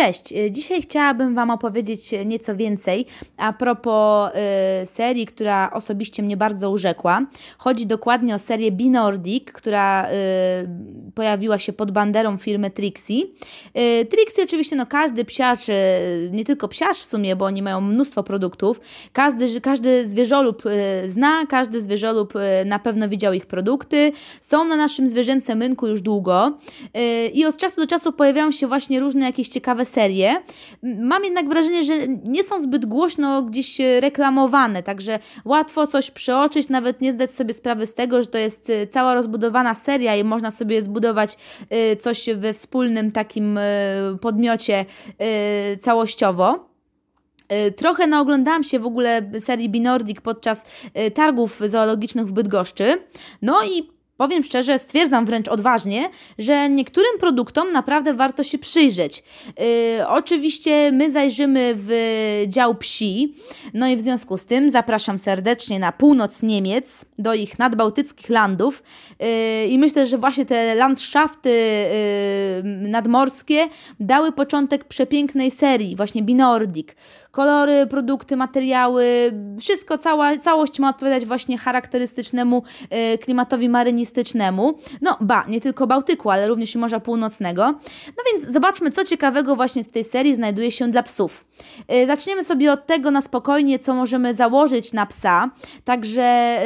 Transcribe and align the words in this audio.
Cześć, 0.00 0.32
y, 0.32 0.50
dzisiaj 0.50 0.82
chciałabym 0.82 1.34
Wam 1.34 1.50
opowiedzieć 1.50 2.14
nieco 2.26 2.56
więcej 2.56 3.06
a 3.36 3.52
propos 3.52 4.30
y, 4.82 4.86
serii, 4.86 5.26
która 5.26 5.70
osobiście 5.72 6.22
mnie 6.22 6.36
bardzo 6.36 6.70
urzekła. 6.70 7.26
Chodzi 7.58 7.86
dokładnie 7.86 8.34
o 8.34 8.38
serię 8.38 8.72
Binordic, 8.72 9.44
która 9.52 10.06
y, 10.06 10.10
pojawiła 11.14 11.58
się 11.58 11.72
pod 11.72 11.90
banderą 11.90 12.38
firmy 12.38 12.70
Trixie. 12.70 13.22
Y, 13.22 14.06
Trixie 14.06 14.44
oczywiście, 14.44 14.76
no 14.76 14.86
każdy 14.86 15.24
psiarz, 15.24 15.68
y, 15.68 16.30
nie 16.32 16.44
tylko 16.44 16.68
psiarz 16.68 16.98
w 16.98 17.06
sumie, 17.06 17.36
bo 17.36 17.44
oni 17.44 17.62
mają 17.62 17.80
mnóstwo 17.80 18.22
produktów, 18.22 18.80
każdy, 19.12 19.60
każdy 19.60 20.06
zwierzolub 20.06 20.66
y, 20.66 21.10
zna, 21.10 21.46
każdy 21.46 21.82
zwierzolub 21.82 22.36
y, 22.36 22.64
na 22.64 22.78
pewno 22.78 23.08
widział 23.08 23.32
ich 23.32 23.46
produkty, 23.46 24.12
są 24.40 24.64
na 24.64 24.76
naszym 24.76 25.08
zwierzęcym 25.08 25.62
rynku 25.62 25.86
już 25.86 26.02
długo 26.02 26.58
y, 26.96 27.26
i 27.26 27.44
od 27.44 27.56
czasu 27.56 27.76
do 27.76 27.86
czasu 27.86 28.12
pojawiają 28.12 28.52
się 28.52 28.66
właśnie 28.66 29.00
różne 29.00 29.26
jakieś 29.26 29.48
ciekawe 29.48 29.86
serie. 29.90 30.42
Mam 30.82 31.24
jednak 31.24 31.48
wrażenie, 31.48 31.82
że 31.82 32.08
nie 32.08 32.44
są 32.44 32.60
zbyt 32.60 32.86
głośno 32.86 33.42
gdzieś 33.42 33.78
reklamowane, 34.00 34.82
także 34.82 35.18
łatwo 35.44 35.86
coś 35.86 36.10
przeoczyć, 36.10 36.68
nawet 36.68 37.00
nie 37.00 37.12
zdać 37.12 37.32
sobie 37.32 37.54
sprawy 37.54 37.86
z 37.86 37.94
tego, 37.94 38.22
że 38.22 38.28
to 38.28 38.38
jest 38.38 38.70
y, 38.70 38.86
cała 38.86 39.14
rozbudowana 39.14 39.74
seria 39.74 40.16
i 40.16 40.24
można 40.24 40.50
sobie 40.50 40.82
zbudować 40.82 41.36
y, 41.92 41.96
coś 41.96 42.28
we 42.36 42.52
wspólnym 42.52 43.12
takim 43.12 43.58
podmiocie 44.20 44.84
całościowo. 45.80 46.70
Trochę 47.76 48.06
naoglądałam 48.06 48.64
się 48.64 48.78
w 48.78 48.86
ogóle 48.86 49.30
serii 49.38 49.68
Binordic 49.68 50.20
podczas 50.20 50.64
targów 51.14 51.60
zoologicznych 51.66 52.26
w 52.26 52.32
Bydgoszczy. 52.32 52.98
No 53.42 53.64
i 53.64 53.99
Powiem 54.20 54.44
szczerze, 54.44 54.78
stwierdzam 54.78 55.26
wręcz 55.26 55.48
odważnie, 55.48 56.10
że 56.38 56.68
niektórym 56.68 57.18
produktom 57.20 57.72
naprawdę 57.72 58.14
warto 58.14 58.44
się 58.44 58.58
przyjrzeć. 58.58 59.22
Yy, 59.98 60.08
oczywiście 60.08 60.92
my 60.92 61.10
zajrzymy 61.10 61.72
w 61.76 61.90
dział 62.48 62.74
psi, 62.74 63.34
no 63.74 63.88
i 63.88 63.96
w 63.96 64.00
związku 64.00 64.38
z 64.38 64.44
tym 64.44 64.70
zapraszam 64.70 65.18
serdecznie 65.18 65.78
na 65.78 65.92
północ 65.92 66.42
Niemiec, 66.42 67.04
do 67.18 67.34
ich 67.34 67.58
nadbałtyckich 67.58 68.28
landów 68.28 68.82
yy, 69.20 69.26
i 69.66 69.78
myślę, 69.78 70.06
że 70.06 70.18
właśnie 70.18 70.46
te 70.46 70.74
landschafty 70.74 71.50
yy, 71.50 72.88
nadmorskie 72.90 73.68
dały 74.00 74.32
początek 74.32 74.84
przepięknej 74.84 75.50
serii, 75.50 75.96
właśnie 75.96 76.22
Binordic. 76.22 76.88
Kolory, 77.30 77.86
produkty, 77.86 78.36
materiały, 78.36 79.32
wszystko, 79.60 79.98
cała, 79.98 80.38
całość 80.38 80.78
ma 80.78 80.90
odpowiadać 80.90 81.26
właśnie 81.26 81.58
charakterystycznemu 81.58 82.62
yy, 82.90 83.18
klimatowi 83.18 83.68
no 85.00 85.16
ba, 85.20 85.44
nie 85.48 85.60
tylko 85.60 85.86
Bałtyku, 85.86 86.30
ale 86.30 86.48
również 86.48 86.74
i 86.74 86.78
Morza 86.78 87.00
Północnego. 87.00 87.64
No 88.06 88.22
więc 88.32 88.52
zobaczmy, 88.52 88.90
co 88.90 89.04
ciekawego 89.04 89.56
właśnie 89.56 89.84
w 89.84 89.92
tej 89.92 90.04
serii 90.04 90.34
znajduje 90.34 90.72
się 90.72 90.88
dla 90.88 91.02
psów. 91.02 91.44
Yy, 91.88 92.06
zaczniemy 92.06 92.44
sobie 92.44 92.72
od 92.72 92.86
tego 92.86 93.10
na 93.10 93.22
spokojnie, 93.22 93.78
co 93.78 93.94
możemy 93.94 94.34
założyć 94.34 94.92
na 94.92 95.06
psa. 95.06 95.50
Także 95.84 96.56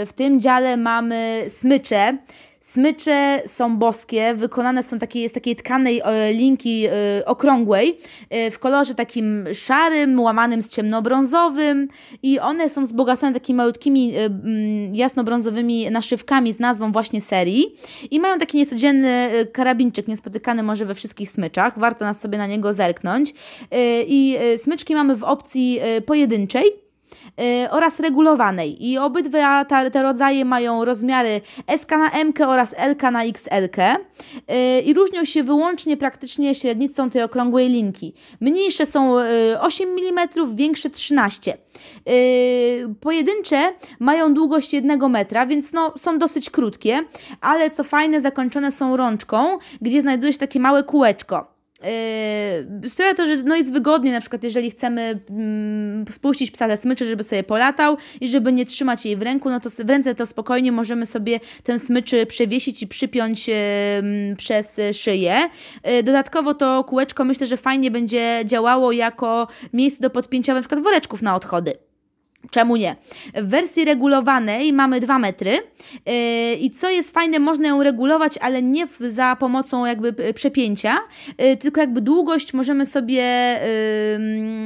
yy, 0.00 0.06
w 0.06 0.12
tym 0.12 0.40
dziale 0.40 0.76
mamy 0.76 1.44
smycze. 1.48 2.18
Smycze 2.70 3.42
są 3.46 3.76
boskie, 3.76 4.34
wykonane 4.34 4.82
są 4.82 4.98
takie, 4.98 5.28
z 5.28 5.32
takiej 5.32 5.56
tkanej 5.56 6.00
e, 6.04 6.32
linki 6.32 6.86
e, 6.86 7.24
okrągłej 7.24 7.98
e, 8.30 8.50
w 8.50 8.58
kolorze 8.58 8.94
takim 8.94 9.44
szarym, 9.54 10.20
łamanym 10.20 10.62
z 10.62 10.70
ciemnobrązowym 10.70 11.88
i 12.22 12.38
one 12.38 12.68
są 12.68 12.82
wzbogacone 12.82 13.32
takimi 13.32 13.56
malutkimi 13.56 14.12
jasnobrązowymi 14.92 15.90
naszywkami 15.90 16.52
z 16.52 16.60
nazwą 16.60 16.92
właśnie 16.92 17.20
serii 17.20 17.76
i 18.10 18.20
mają 18.20 18.38
taki 18.38 18.58
niecodzienny 18.58 19.30
karabinczyk, 19.52 20.08
niespotykany 20.08 20.62
może 20.62 20.86
we 20.86 20.94
wszystkich 20.94 21.30
smyczach, 21.30 21.78
warto 21.78 22.04
nas 22.04 22.20
sobie 22.20 22.38
na 22.38 22.46
niego 22.46 22.74
zerknąć. 22.74 23.34
I 24.06 24.38
smyczki 24.56 24.94
mamy 24.94 25.16
w 25.16 25.24
opcji 25.24 25.80
pojedynczej, 26.06 26.64
oraz 27.70 28.00
regulowanej. 28.00 28.86
I 28.86 28.98
obydwa 28.98 29.64
te, 29.64 29.90
te 29.90 30.02
rodzaje 30.02 30.44
mają 30.44 30.84
rozmiary 30.84 31.40
SK 31.78 31.90
na 31.90 32.10
M 32.10 32.32
oraz 32.46 32.74
LK 32.78 33.02
na 33.02 33.24
XL. 33.24 33.80
Y, 34.50 34.80
I 34.80 34.94
różnią 34.94 35.24
się 35.24 35.42
wyłącznie 35.42 35.96
praktycznie 35.96 36.54
średnicą 36.54 37.10
tej 37.10 37.22
okrągłej 37.22 37.68
linki. 37.68 38.14
Mniejsze 38.40 38.86
są 38.86 39.14
8 39.60 39.88
y, 39.98 40.08
mm, 40.08 40.56
większe 40.56 40.90
13. 40.90 41.58
Pojedyncze 43.00 43.72
mają 43.98 44.34
długość 44.34 44.72
1 44.72 45.08
metra, 45.08 45.46
więc 45.46 45.72
no, 45.72 45.94
są 45.98 46.18
dosyć 46.18 46.50
krótkie, 46.50 47.04
ale 47.40 47.70
co 47.70 47.84
fajne, 47.84 48.20
zakończone 48.20 48.72
są 48.72 48.96
rączką, 48.96 49.58
gdzie 49.80 50.00
znajduje 50.00 50.32
się 50.32 50.38
takie 50.38 50.60
małe 50.60 50.82
kółeczko. 50.82 51.49
Yy, 52.82 52.90
sprawia 52.90 53.14
to, 53.14 53.26
że 53.26 53.36
no 53.42 53.56
jest 53.56 53.72
wygodnie, 53.72 54.12
na 54.12 54.20
przykład 54.20 54.44
jeżeli 54.44 54.70
chcemy 54.70 55.20
mm, 55.30 56.04
spuścić 56.10 56.50
psa 56.50 56.68
ze 56.68 56.76
smyczy, 56.76 57.06
żeby 57.06 57.22
sobie 57.22 57.42
polatał 57.42 57.96
i 58.20 58.28
żeby 58.28 58.52
nie 58.52 58.66
trzymać 58.66 59.06
jej 59.06 59.16
w 59.16 59.22
ręku, 59.22 59.50
no 59.50 59.60
to 59.60 59.70
w 59.70 59.90
ręce 59.90 60.14
to 60.14 60.26
spokojnie 60.26 60.72
możemy 60.72 61.06
sobie 61.06 61.40
ten 61.62 61.78
smyczy 61.78 62.26
przewiesić 62.26 62.82
i 62.82 62.86
przypiąć 62.86 63.48
yy, 63.48 63.54
przez 64.36 64.80
szyję. 64.92 65.48
Yy, 65.84 66.02
dodatkowo 66.02 66.54
to 66.54 66.84
kółeczko 66.84 67.24
myślę, 67.24 67.46
że 67.46 67.56
fajnie 67.56 67.90
będzie 67.90 68.42
działało 68.44 68.92
jako 68.92 69.48
miejsce 69.72 70.02
do 70.02 70.10
podpięcia 70.10 70.54
na 70.54 70.60
przykład 70.60 70.82
woreczków 70.82 71.22
na 71.22 71.34
odchody. 71.34 71.89
Czemu 72.50 72.76
nie? 72.76 72.96
W 73.34 73.48
wersji 73.48 73.84
regulowanej 73.84 74.72
mamy 74.72 75.00
2 75.00 75.18
metry 75.18 75.50
yy, 76.06 76.54
i 76.54 76.70
co 76.70 76.90
jest 76.90 77.14
fajne, 77.14 77.38
można 77.38 77.68
ją 77.68 77.82
regulować, 77.82 78.38
ale 78.38 78.62
nie 78.62 78.86
za 79.00 79.36
pomocą 79.36 79.86
jakby 79.86 80.34
przepięcia, 80.34 80.98
yy, 81.38 81.56
tylko 81.56 81.80
jakby 81.80 82.00
długość 82.00 82.54
możemy 82.54 82.86
sobie 82.86 83.22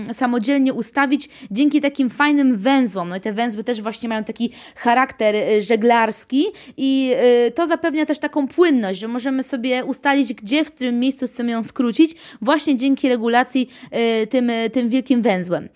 yy, 0.07 0.15
samodzielnie 0.15 0.73
ustawić 0.73 1.29
dzięki 1.51 1.81
takim 1.81 2.11
fajnym 2.11 2.57
węzłom. 2.57 3.09
No 3.09 3.17
i 3.17 3.21
te 3.21 3.33
węzły 3.33 3.65
też 3.65 3.83
właśnie 3.83 4.09
mają 4.09 4.25
taki 4.25 4.51
charakter 4.77 5.35
żeglarski 5.61 6.47
i 6.77 7.15
to 7.55 7.67
zapewnia 7.67 8.07
też 8.07 8.19
taką 8.19 8.49
płynność, 8.49 9.01
że 9.01 9.09
możemy 9.09 9.43
sobie 9.43 9.85
ustalić, 9.85 10.35
gdzie, 10.35 10.65
w 10.65 10.73
którym 10.73 11.01
miejscu 11.01 11.27
chcemy 11.27 11.53
ją 11.53 11.63
skrócić, 11.63 12.15
właśnie 12.43 12.77
dzięki 12.77 13.09
regulacji 13.09 13.69
tym, 14.31 14.51
tym 14.73 14.89
wielkim 14.89 15.23
węzłem. 15.23 15.69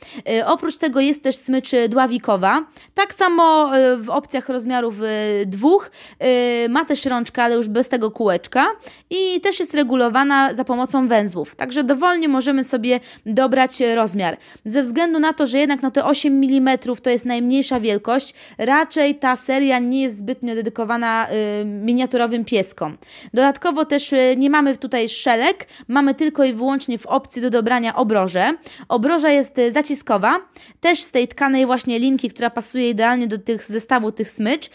Oprócz 0.46 0.78
tego 0.78 1.00
jest 1.00 1.22
też 1.22 1.36
smyczy 1.36 1.87
dławikowa. 1.88 2.64
Tak 2.94 3.14
samo 3.14 3.76
e, 3.76 3.96
w 3.96 4.10
opcjach 4.10 4.48
rozmiarów 4.48 4.94
e, 5.02 5.46
dwóch. 5.46 5.90
E, 6.18 6.68
ma 6.68 6.84
też 6.84 7.04
rączkę, 7.04 7.42
ale 7.42 7.54
już 7.54 7.68
bez 7.68 7.88
tego 7.88 8.10
kółeczka 8.10 8.66
i 9.10 9.40
też 9.40 9.60
jest 9.60 9.74
regulowana 9.74 10.54
za 10.54 10.64
pomocą 10.64 11.08
węzłów. 11.08 11.56
Także 11.56 11.84
dowolnie 11.84 12.28
możemy 12.28 12.64
sobie 12.64 13.00
dobrać 13.26 13.80
rozmiar. 13.94 14.36
Ze 14.64 14.82
względu 14.82 15.18
na 15.18 15.32
to, 15.32 15.46
że 15.46 15.58
jednak 15.58 15.82
no 15.82 15.90
te 15.90 16.04
8 16.04 16.44
mm 16.44 16.78
to 17.02 17.10
jest 17.10 17.24
najmniejsza 17.24 17.80
wielkość, 17.80 18.34
raczej 18.58 19.14
ta 19.14 19.36
seria 19.36 19.78
nie 19.78 20.02
jest 20.02 20.18
zbytnio 20.18 20.54
dedykowana 20.54 21.26
miniaturowym 21.64 22.44
pieskom. 22.44 22.98
Dodatkowo 23.34 23.84
też 23.84 24.14
nie 24.36 24.50
mamy 24.50 24.76
tutaj 24.76 25.08
szelek, 25.08 25.66
mamy 25.88 26.14
tylko 26.14 26.44
i 26.44 26.52
wyłącznie 26.52 26.98
w 26.98 27.06
opcji 27.06 27.42
do 27.42 27.50
dobrania 27.50 27.96
obroże. 27.96 28.54
Obroża 28.88 29.30
jest 29.30 29.56
zaciskowa, 29.72 30.38
też 30.80 31.02
z 31.02 31.12
tej 31.12 31.28
tkanej 31.28 31.66
właśnie 31.66 31.77
właśnie 31.78 31.98
linki, 31.98 32.28
która 32.28 32.50
pasuje 32.50 32.90
idealnie 32.90 33.26
do 33.26 33.38
tych 33.38 33.64
zestawu 33.64 34.12
tych 34.12 34.30
smycz 34.30 34.66
y, 34.66 34.70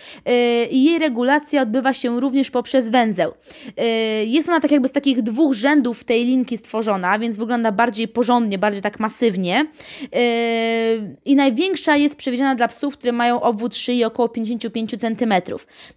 i 0.72 0.84
jej 0.84 1.00
regulacja 1.00 1.62
odbywa 1.62 1.94
się 1.94 2.20
również 2.20 2.52
poprzez 2.52 2.90
węzeł. 2.90 3.32
Y, 3.32 4.26
jest 4.26 4.50
ona 4.50 4.60
tak 4.60 4.72
jakby 4.72 4.88
z 4.88 4.92
takich 4.92 5.22
dwóch 5.22 5.54
rzędów 5.54 6.04
tej 6.04 6.26
linki 6.26 6.58
stworzona, 6.58 7.20
więc 7.20 7.38
wygląda 7.38 7.72
bardziej 7.72 8.08
porządnie, 8.08 8.58
bardziej 8.58 8.82
tak 8.82 9.00
masywnie 9.00 9.66
y, 10.04 11.18
i 11.26 11.36
największa 11.36 11.96
jest 11.96 12.16
przewidziana 12.16 12.56
dla 12.56 12.68
psów, 12.68 12.98
które 12.98 13.12
mają 13.12 13.42
obwód 13.42 13.76
szyi 13.76 14.04
około 14.04 14.30
55 14.30 14.96
cm. 15.00 15.34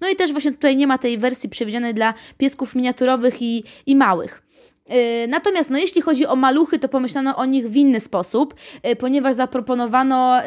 No 0.00 0.08
i 0.08 0.16
też 0.16 0.32
właśnie 0.32 0.52
tutaj 0.52 0.76
nie 0.76 0.86
ma 0.86 0.98
tej 0.98 1.18
wersji 1.18 1.48
przewidzianej 1.48 1.94
dla 1.94 2.14
piesków 2.38 2.74
miniaturowych 2.74 3.42
i, 3.42 3.64
i 3.86 3.96
małych. 3.96 4.45
Y, 4.94 5.28
natomiast 5.28 5.70
no, 5.70 5.78
jeśli 5.78 6.02
chodzi 6.02 6.26
o 6.26 6.36
maluchy, 6.36 6.78
to 6.78 6.88
pomyślano 6.88 7.36
o 7.36 7.44
nich 7.44 7.68
w 7.68 7.76
inny 7.76 8.00
sposób, 8.00 8.54
y, 8.88 8.96
ponieważ 8.96 9.34
zaproponowano 9.34 10.40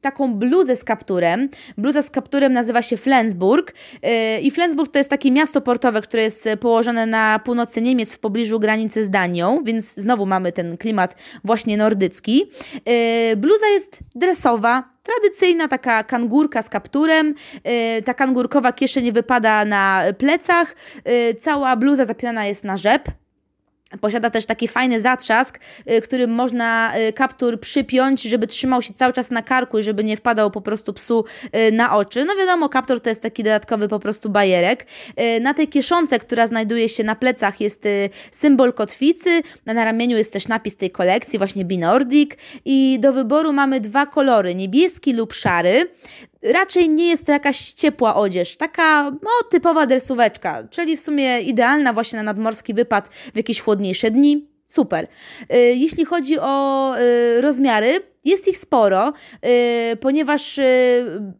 taką 0.00 0.34
bluzę 0.34 0.76
z 0.76 0.84
kapturem. 0.84 1.48
Bluza 1.78 2.02
z 2.02 2.10
kapturem 2.10 2.52
nazywa 2.52 2.82
się 2.82 2.96
Flensburg 2.96 3.74
i 4.42 4.50
Flensburg 4.50 4.92
to 4.92 4.98
jest 4.98 5.10
takie 5.10 5.30
miasto 5.30 5.60
portowe, 5.60 6.02
które 6.02 6.22
jest 6.22 6.48
położone 6.60 7.06
na 7.06 7.38
północy 7.38 7.82
Niemiec 7.82 8.14
w 8.14 8.18
pobliżu 8.18 8.60
granicy 8.60 9.04
z 9.04 9.10
Danią, 9.10 9.62
więc 9.64 9.94
znowu 9.96 10.26
mamy 10.26 10.52
ten 10.52 10.76
klimat 10.76 11.14
właśnie 11.44 11.76
nordycki. 11.76 12.50
Bluza 13.36 13.66
jest 13.66 13.98
dresowa, 14.14 14.90
tradycyjna 15.02 15.68
taka 15.68 16.04
kangurka 16.04 16.62
z 16.62 16.68
kapturem. 16.68 17.34
Ta 18.04 18.14
kangurkowa 18.14 18.72
kieszeń 18.72 19.12
wypada 19.12 19.64
na 19.64 20.02
plecach. 20.18 20.76
Cała 21.40 21.76
bluza 21.76 22.04
zapinana 22.04 22.46
jest 22.46 22.64
na 22.64 22.76
rzep. 22.76 23.08
Posiada 24.00 24.30
też 24.30 24.46
taki 24.46 24.68
fajny 24.68 25.00
zatrzask, 25.00 25.60
y, 25.90 26.00
którym 26.00 26.30
można 26.30 26.98
y, 26.98 27.12
kaptur 27.12 27.60
przypiąć, 27.60 28.22
żeby 28.22 28.46
trzymał 28.46 28.82
się 28.82 28.94
cały 28.94 29.12
czas 29.12 29.30
na 29.30 29.42
karku 29.42 29.78
i 29.78 29.82
żeby 29.82 30.04
nie 30.04 30.16
wpadał 30.16 30.50
po 30.50 30.60
prostu 30.60 30.92
psu 30.92 31.24
y, 31.56 31.72
na 31.72 31.96
oczy. 31.96 32.24
No 32.24 32.36
wiadomo, 32.36 32.68
kaptur 32.68 33.00
to 33.00 33.08
jest 33.08 33.22
taki 33.22 33.42
dodatkowy 33.42 33.88
po 33.88 33.98
prostu 33.98 34.30
bajerek. 34.30 34.86
Na 35.40 35.54
tej 35.54 35.68
kieszonce, 35.68 36.18
która 36.18 36.46
znajduje 36.46 36.88
się 36.88 37.04
na 37.04 37.14
plecach 37.14 37.60
jest 37.60 37.84
symbol 38.30 38.72
kotwicy, 38.72 39.42
na 39.66 39.84
ramieniu 39.84 40.16
jest 40.16 40.32
też 40.32 40.48
napis 40.48 40.76
tej 40.76 40.90
kolekcji, 40.90 41.38
właśnie 41.38 41.64
Binordic 41.64 42.30
i 42.64 42.98
do 43.00 43.12
wyboru 43.12 43.52
mamy 43.52 43.80
dwa 43.80 44.06
kolory, 44.06 44.54
niebieski 44.54 45.12
lub 45.12 45.32
szary 45.32 45.86
raczej 46.42 46.88
nie 46.88 47.08
jest 47.08 47.26
to 47.26 47.32
jakaś 47.32 47.72
ciepła 47.72 48.14
odzież, 48.14 48.56
taka 48.56 49.10
no, 49.10 49.30
typowa 49.50 49.86
dresóweczka, 49.86 50.68
czyli 50.70 50.96
w 50.96 51.00
sumie 51.00 51.40
idealna 51.40 51.92
właśnie 51.92 52.16
na 52.16 52.22
nadmorski 52.22 52.74
wypad 52.74 53.08
w 53.08 53.36
jakieś 53.36 53.60
chłodniejsze 53.60 54.10
dni. 54.10 54.50
Super. 54.66 55.06
Y, 55.54 55.56
jeśli 55.56 56.04
chodzi 56.04 56.38
o 56.38 56.94
y, 56.98 57.40
rozmiary, 57.40 58.02
jest 58.24 58.48
ich 58.48 58.58
sporo, 58.58 59.12
yy, 59.42 59.96
ponieważ 59.96 60.56
yy, 60.56 60.64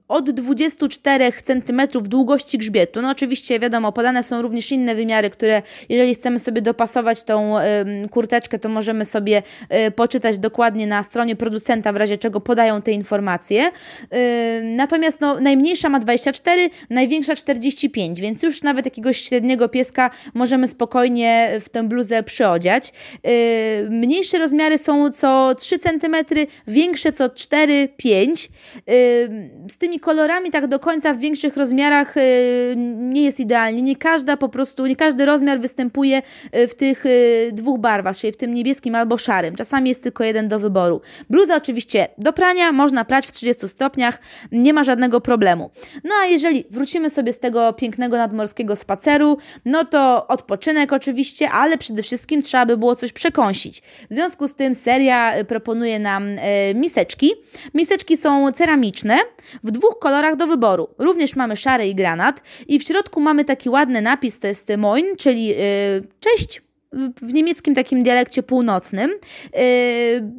od 0.08 0.30
24 0.30 1.32
cm 1.42 1.82
długości 2.02 2.58
grzbietu, 2.58 3.02
no 3.02 3.10
oczywiście 3.10 3.58
wiadomo, 3.58 3.92
podane 3.92 4.22
są 4.22 4.42
również 4.42 4.72
inne 4.72 4.94
wymiary, 4.94 5.30
które 5.30 5.62
jeżeli 5.88 6.14
chcemy 6.14 6.38
sobie 6.38 6.62
dopasować 6.62 7.24
tą 7.24 7.54
yy, 7.58 8.08
kurteczkę, 8.08 8.58
to 8.58 8.68
możemy 8.68 9.04
sobie 9.04 9.42
y, 9.86 9.90
poczytać 9.90 10.38
dokładnie 10.38 10.86
na 10.86 11.02
stronie 11.02 11.36
producenta, 11.36 11.92
w 11.92 11.96
razie 11.96 12.18
czego 12.18 12.40
podają 12.40 12.82
te 12.82 12.92
informacje. 12.92 13.70
Y, 14.14 14.62
natomiast 14.64 15.20
no, 15.20 15.40
najmniejsza 15.40 15.88
ma 15.88 15.98
24, 15.98 16.70
największa 16.90 17.36
45, 17.36 18.20
więc 18.20 18.42
już 18.42 18.62
nawet 18.62 18.84
jakiegoś 18.84 19.20
średniego 19.20 19.68
pieska 19.68 20.10
możemy 20.34 20.68
spokojnie 20.68 21.58
w 21.60 21.68
tę 21.68 21.82
bluzę 21.82 22.22
przyodziać. 22.22 22.92
Y, 23.26 23.88
mniejsze 23.90 24.38
rozmiary 24.38 24.78
są 24.78 25.10
co 25.10 25.54
3 25.54 25.78
cm, 25.78 26.16
większe 26.70 27.12
co 27.12 27.28
4-5. 27.28 28.48
Z 29.70 29.78
tymi 29.78 30.00
kolorami 30.00 30.50
tak 30.50 30.66
do 30.66 30.78
końca 30.78 31.14
w 31.14 31.18
większych 31.18 31.56
rozmiarach 31.56 32.16
y, 32.16 32.74
nie 32.96 33.22
jest 33.22 33.40
idealnie. 33.40 33.82
Nie 33.82 33.96
każda 33.96 34.36
po 34.36 34.48
prostu, 34.48 34.86
nie 34.86 34.96
każdy 34.96 35.26
rozmiar 35.26 35.60
występuje 35.60 36.22
y, 36.56 36.68
w 36.68 36.74
tych 36.74 37.06
y, 37.06 37.50
dwóch 37.52 37.80
barwach, 37.80 38.16
czyli 38.16 38.32
w 38.32 38.36
tym 38.36 38.54
niebieskim 38.54 38.94
albo 38.94 39.18
szarym. 39.18 39.56
Czasami 39.56 39.88
jest 39.88 40.02
tylko 40.02 40.24
jeden 40.24 40.48
do 40.48 40.58
wyboru. 40.58 41.00
Bluza 41.30 41.56
oczywiście 41.56 42.08
do 42.18 42.32
prania, 42.32 42.72
można 42.72 43.04
prać 43.04 43.26
w 43.26 43.32
30 43.32 43.68
stopniach, 43.68 44.20
nie 44.52 44.72
ma 44.72 44.84
żadnego 44.84 45.20
problemu. 45.20 45.70
No 46.04 46.10
a 46.22 46.26
jeżeli 46.26 46.64
wrócimy 46.70 47.10
sobie 47.10 47.32
z 47.32 47.38
tego 47.38 47.72
pięknego 47.72 48.16
nadmorskiego 48.16 48.76
spaceru, 48.76 49.38
no 49.64 49.84
to 49.84 50.26
odpoczynek 50.26 50.92
oczywiście, 50.92 51.50
ale 51.50 51.78
przede 51.78 52.02
wszystkim 52.02 52.42
trzeba 52.42 52.66
by 52.66 52.76
było 52.76 52.96
coś 52.96 53.12
przekąsić. 53.12 53.82
W 54.10 54.14
związku 54.14 54.48
z 54.48 54.54
tym 54.54 54.74
seria 54.74 55.44
proponuje 55.44 55.98
nam 55.98 56.24
miseczki. 56.74 57.32
Miseczki 57.74 58.16
są 58.16 58.52
ceramiczne 58.52 59.18
w 59.64 59.70
dwóch 59.70 59.98
kolorach 59.98 60.36
do 60.36 60.46
wyboru. 60.46 60.88
Również 60.98 61.36
mamy 61.36 61.56
szary 61.56 61.86
i 61.86 61.94
granat 61.94 62.42
i 62.68 62.78
w 62.78 62.82
środku 62.82 63.20
mamy 63.20 63.44
taki 63.44 63.70
ładny 63.70 64.02
napis, 64.02 64.40
to 64.40 64.46
jest 64.46 64.72
moin, 64.78 65.16
czyli 65.16 65.46
yy, 65.46 65.56
cześć, 66.20 66.62
w 67.22 67.32
niemieckim 67.32 67.74
takim 67.74 68.02
dialekcie 68.02 68.42
północnym. 68.42 69.10
Yy, 69.10 69.60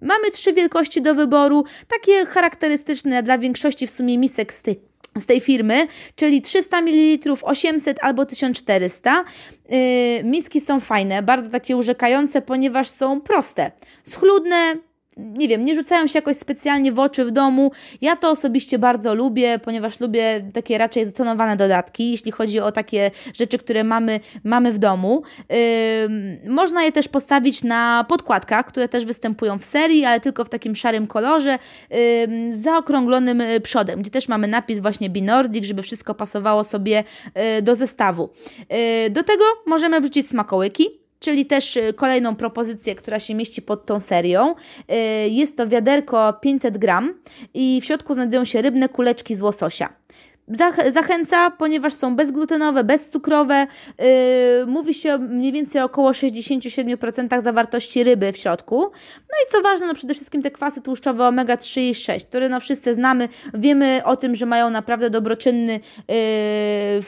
mamy 0.02 0.32
trzy 0.32 0.54
wielkości 0.54 1.02
do 1.02 1.16
wyboru, 1.16 1.64
takie 1.88 2.26
charakterystyczne 2.26 3.24
dla 3.24 3.38
większości 3.38 3.88
w 3.88 3.92
sumie 3.92 4.18
misek 4.18 4.54
z 4.54 4.62
tej, 4.62 4.80
z 5.18 5.26
tej 5.26 5.42
firmy, 5.42 5.88
czyli 6.16 6.42
300 6.42 6.82
ml, 6.82 7.34
800 7.42 7.98
albo 8.02 8.26
1400. 8.26 9.24
Yy, 9.70 9.78
miski 10.24 10.62
są 10.62 10.80
fajne, 10.80 11.24
bardzo 11.24 11.50
takie 11.50 11.78
urzekające, 11.78 12.42
ponieważ 12.42 12.90
są 12.90 13.22
proste, 13.22 13.72
schludne, 14.04 14.76
nie 15.22 15.48
wiem, 15.48 15.66
nie 15.66 15.76
rzucają 15.76 16.08
się 16.08 16.18
jakoś 16.18 16.36
specjalnie 16.38 16.92
w 16.92 17.00
oczy 17.00 17.26
w 17.26 17.32
domu. 17.32 17.72
Ja 18.02 18.16
to 18.16 18.30
osobiście 18.30 18.80
bardzo 18.80 19.16
lubię, 19.16 19.60
ponieważ 19.60 20.00
lubię 20.00 20.50
takie 20.54 20.78
raczej 20.78 21.06
zatonowane 21.06 21.58
dodatki, 21.58 22.12
jeśli 22.12 22.32
chodzi 22.32 22.60
o 22.60 22.72
takie 22.72 23.12
rzeczy, 23.34 23.58
które 23.58 23.84
mamy, 23.84 24.20
mamy 24.44 24.72
w 24.72 24.80
domu. 24.80 25.24
Yy, 25.50 26.50
można 26.50 26.84
je 26.84 26.92
też 26.92 27.08
postawić 27.08 27.64
na 27.64 28.06
podkładkach, 28.10 28.66
które 28.66 28.88
też 28.88 29.06
występują 29.06 29.60
w 29.60 29.66
serii, 29.66 30.06
ale 30.06 30.20
tylko 30.20 30.46
w 30.46 30.50
takim 30.50 30.76
szarym 30.76 31.08
kolorze, 31.08 31.60
yy, 31.90 31.98
z 32.52 32.62
zaokrąglonym 32.62 33.42
y, 33.42 33.62
przodem, 33.62 34.02
gdzie 34.02 34.12
też 34.12 34.28
mamy 34.28 34.48
napis 34.48 34.80
właśnie 34.80 35.10
Binordic, 35.10 35.66
żeby 35.66 35.84
wszystko 35.84 36.16
pasowało 36.16 36.64
sobie 36.64 37.04
yy, 37.36 37.62
do 37.62 37.76
zestawu. 37.76 38.30
Y, 39.06 39.10
do 39.10 39.24
tego 39.24 39.44
możemy 39.66 40.02
wrzucić 40.02 40.30
smakołyki, 40.30 41.01
czyli 41.22 41.46
też 41.46 41.78
y, 41.78 41.94
kolejną 41.96 42.36
propozycję, 42.36 42.96
która 42.96 43.20
się 43.20 43.36
mieści 43.36 43.62
pod 43.62 43.86
tą 43.86 44.00
serią. 44.00 44.56
Y, 44.56 44.96
jest 45.30 45.58
to 45.58 45.68
wiaderko 45.68 46.34
500 46.34 46.78
gram 46.78 47.14
i 47.54 47.80
w 47.82 47.86
środku 47.86 48.14
znajdują 48.14 48.46
się 48.46 48.62
rybne 48.62 48.90
kuleczki 48.90 49.36
z 49.36 49.42
łososia. 49.42 50.02
Zachęca, 50.92 51.52
ponieważ 51.52 51.94
są 51.94 52.16
bezglutenowe, 52.16 52.84
bezcukrowe. 52.84 53.68
Yy, 54.00 54.06
mówi 54.66 54.94
się 54.94 55.18
mniej 55.18 55.52
więcej 55.52 55.82
około 55.82 56.12
67% 56.12 57.42
zawartości 57.42 58.04
ryby 58.04 58.32
w 58.32 58.38
środku. 58.38 58.80
No 59.18 59.36
i 59.48 59.52
co 59.52 59.62
ważne, 59.62 59.88
no 59.88 59.94
przede 59.94 60.14
wszystkim 60.14 60.42
te 60.42 60.52
kwasy 60.52 60.82
tłuszczowe 60.82 61.24
omega-3 61.24 61.82
i 61.82 61.96
6, 61.96 62.26
które 62.26 62.50
no 62.50 62.60
wszyscy 62.60 62.96
znamy. 62.96 63.30
Wiemy 63.54 64.02
o 64.06 64.16
tym, 64.16 64.36
że 64.36 64.46
mają 64.46 64.70
naprawdę 64.70 65.10
dobroczynny 65.10 65.80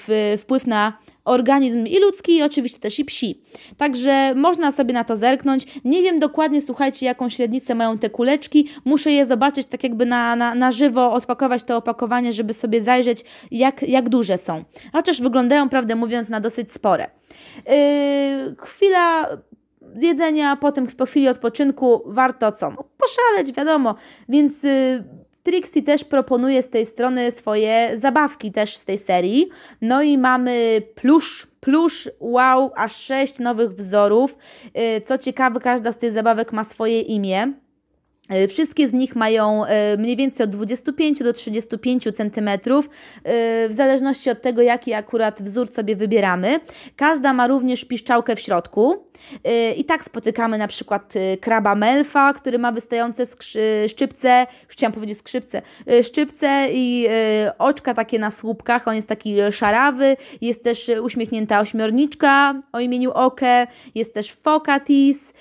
yy, 0.09 0.37
wpływ 0.37 0.67
na 0.67 0.93
organizm 1.25 1.87
i 1.87 1.99
ludzki, 1.99 2.35
i 2.35 2.43
oczywiście 2.43 2.79
też 2.79 2.99
i 2.99 3.05
psi. 3.05 3.41
Także 3.77 4.33
można 4.35 4.71
sobie 4.71 4.93
na 4.93 5.03
to 5.03 5.15
zerknąć. 5.15 5.65
Nie 5.85 6.01
wiem 6.01 6.19
dokładnie, 6.19 6.61
słuchajcie, 6.61 7.05
jaką 7.05 7.29
średnicę 7.29 7.75
mają 7.75 7.97
te 7.97 8.09
kuleczki. 8.09 8.69
Muszę 8.85 9.11
je 9.11 9.25
zobaczyć 9.25 9.67
tak 9.67 9.83
jakby 9.83 10.05
na, 10.05 10.35
na, 10.35 10.55
na 10.55 10.71
żywo, 10.71 11.13
odpakować 11.13 11.63
to 11.63 11.77
opakowanie, 11.77 12.33
żeby 12.33 12.53
sobie 12.53 12.81
zajrzeć, 12.81 13.23
jak, 13.51 13.81
jak 13.81 14.09
duże 14.09 14.37
są. 14.37 14.63
Chociaż 14.93 15.21
wyglądają, 15.21 15.69
prawdę 15.69 15.95
mówiąc, 15.95 16.29
na 16.29 16.39
dosyć 16.39 16.71
spore. 16.71 17.09
Yy, 17.55 18.55
chwila 18.61 19.27
zjedzenia, 19.95 20.55
potem 20.55 20.87
po 20.87 21.05
chwili 21.05 21.29
odpoczynku 21.29 22.03
warto 22.05 22.51
co? 22.51 22.71
No, 22.71 22.83
poszaleć, 22.97 23.53
wiadomo. 23.53 23.95
Więc... 24.29 24.63
Yy, 24.63 25.22
Trixie 25.43 25.83
też 25.83 26.03
proponuje 26.03 26.63
z 26.63 26.69
tej 26.69 26.85
strony 26.85 27.31
swoje 27.31 27.91
zabawki 27.95 28.51
też 28.51 28.75
z 28.75 28.85
tej 28.85 28.97
serii. 28.97 29.49
No 29.81 30.01
i 30.01 30.17
mamy 30.17 30.81
plusz, 30.95 31.47
plusz, 31.59 32.09
wow, 32.19 32.71
aż 32.75 32.95
sześć 32.95 33.39
nowych 33.39 33.71
wzorów. 33.71 34.37
Y, 34.97 35.01
co 35.01 35.17
ciekawe, 35.17 35.59
każda 35.59 35.91
z 35.91 35.97
tych 35.97 36.11
zabawek 36.11 36.53
ma 36.53 36.63
swoje 36.63 37.01
imię. 37.01 37.53
E, 38.29 38.47
wszystkie 38.47 38.87
z 38.87 38.93
nich 38.93 39.15
mają 39.15 39.65
e, 39.65 39.97
mniej 39.97 40.15
więcej 40.15 40.43
od 40.43 40.49
25 40.49 41.23
do 41.23 41.33
35 41.33 42.03
cm, 42.03 42.49
e, 42.49 42.59
w 43.69 43.73
zależności 43.73 44.29
od 44.29 44.41
tego, 44.41 44.61
jaki 44.61 44.93
akurat 44.93 45.41
wzór 45.41 45.71
sobie 45.71 45.95
wybieramy. 45.95 46.59
Każda 46.95 47.33
ma 47.33 47.47
również 47.47 47.85
piszczałkę 47.85 48.35
w 48.35 48.39
środku. 48.39 49.05
I 49.77 49.85
tak 49.85 50.03
spotykamy 50.03 50.57
na 50.57 50.67
przykład 50.67 51.13
kraba 51.41 51.75
melfa, 51.75 52.33
który 52.33 52.59
ma 52.59 52.71
wystające 52.71 53.23
szczypce, 53.87 54.47
już 54.63 54.71
chciałam 54.71 54.93
powiedzieć 54.93 55.17
skrzypce, 55.17 55.61
szczypce 56.03 56.67
i 56.71 57.07
oczka 57.57 57.93
takie 57.93 58.19
na 58.19 58.31
słupkach. 58.31 58.87
On 58.87 58.95
jest 58.95 59.07
taki 59.07 59.35
szarawy. 59.51 60.17
Jest 60.41 60.63
też 60.63 60.91
uśmiechnięta 61.03 61.59
ośmiorniczka 61.59 62.61
o 62.71 62.79
imieniu 62.79 63.11
Oke. 63.11 63.67
Jest 63.95 64.13
też 64.13 64.31
fokatis. 64.31 65.33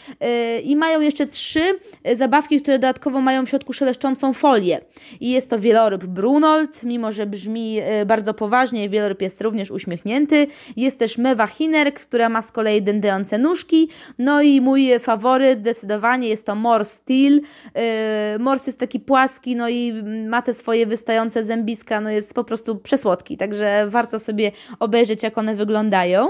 I 0.65 0.77
mają 0.77 1.01
jeszcze 1.01 1.27
trzy 1.27 1.79
zabawki, 2.15 2.62
które 2.62 2.72
dodatkowo 2.79 3.21
mają 3.21 3.47
w 3.47 3.49
środku 3.49 3.73
szeleszczącą 3.73 4.33
folię. 4.33 4.81
I 5.21 5.31
jest 5.31 5.50
to 5.50 5.59
wieloryb 5.59 6.05
Brunold, 6.05 6.83
mimo 6.83 7.12
że 7.12 7.26
brzmi 7.26 7.79
e, 7.83 8.07
bardzo 8.07 8.35
poważnie, 8.35 8.88
wieloryb 8.88 9.23
jest 9.23 9.41
również 9.41 9.71
uśmiechnięty. 9.71 10.47
Jest 10.76 10.99
też 10.99 11.19
mewa 11.19 11.47
Hinerk, 11.47 12.00
która 12.00 12.29
ma 12.29 12.43
z 12.43 12.52
kolei 12.52 12.83
dędające 12.83 13.38
nóżki. 13.38 13.88
No 14.19 14.43
i 14.43 14.61
mój 14.61 14.99
faworyt 15.00 15.59
zdecydowanie 15.59 16.29
jest 16.29 16.47
to 16.47 16.55
Mors 16.55 16.91
Steel. 16.91 17.41
E, 17.75 18.38
Mors 18.38 18.67
jest 18.67 18.79
taki 18.79 19.00
płaski, 19.00 19.57
no 19.57 19.69
i 19.69 20.02
ma 20.29 20.43
te 20.43 20.55
swoje 20.55 20.87
wystające 20.87 21.45
zębiska, 21.45 22.00
no 22.00 22.11
jest 22.11 22.35
po 22.35 22.45
prostu 22.45 22.76
przesłodki, 22.76 23.37
także 23.37 23.87
warto 23.88 24.19
sobie 24.19 24.52
obejrzeć, 24.81 25.23
jak 25.23 25.38
one 25.38 25.55
wyglądają. 25.55 26.29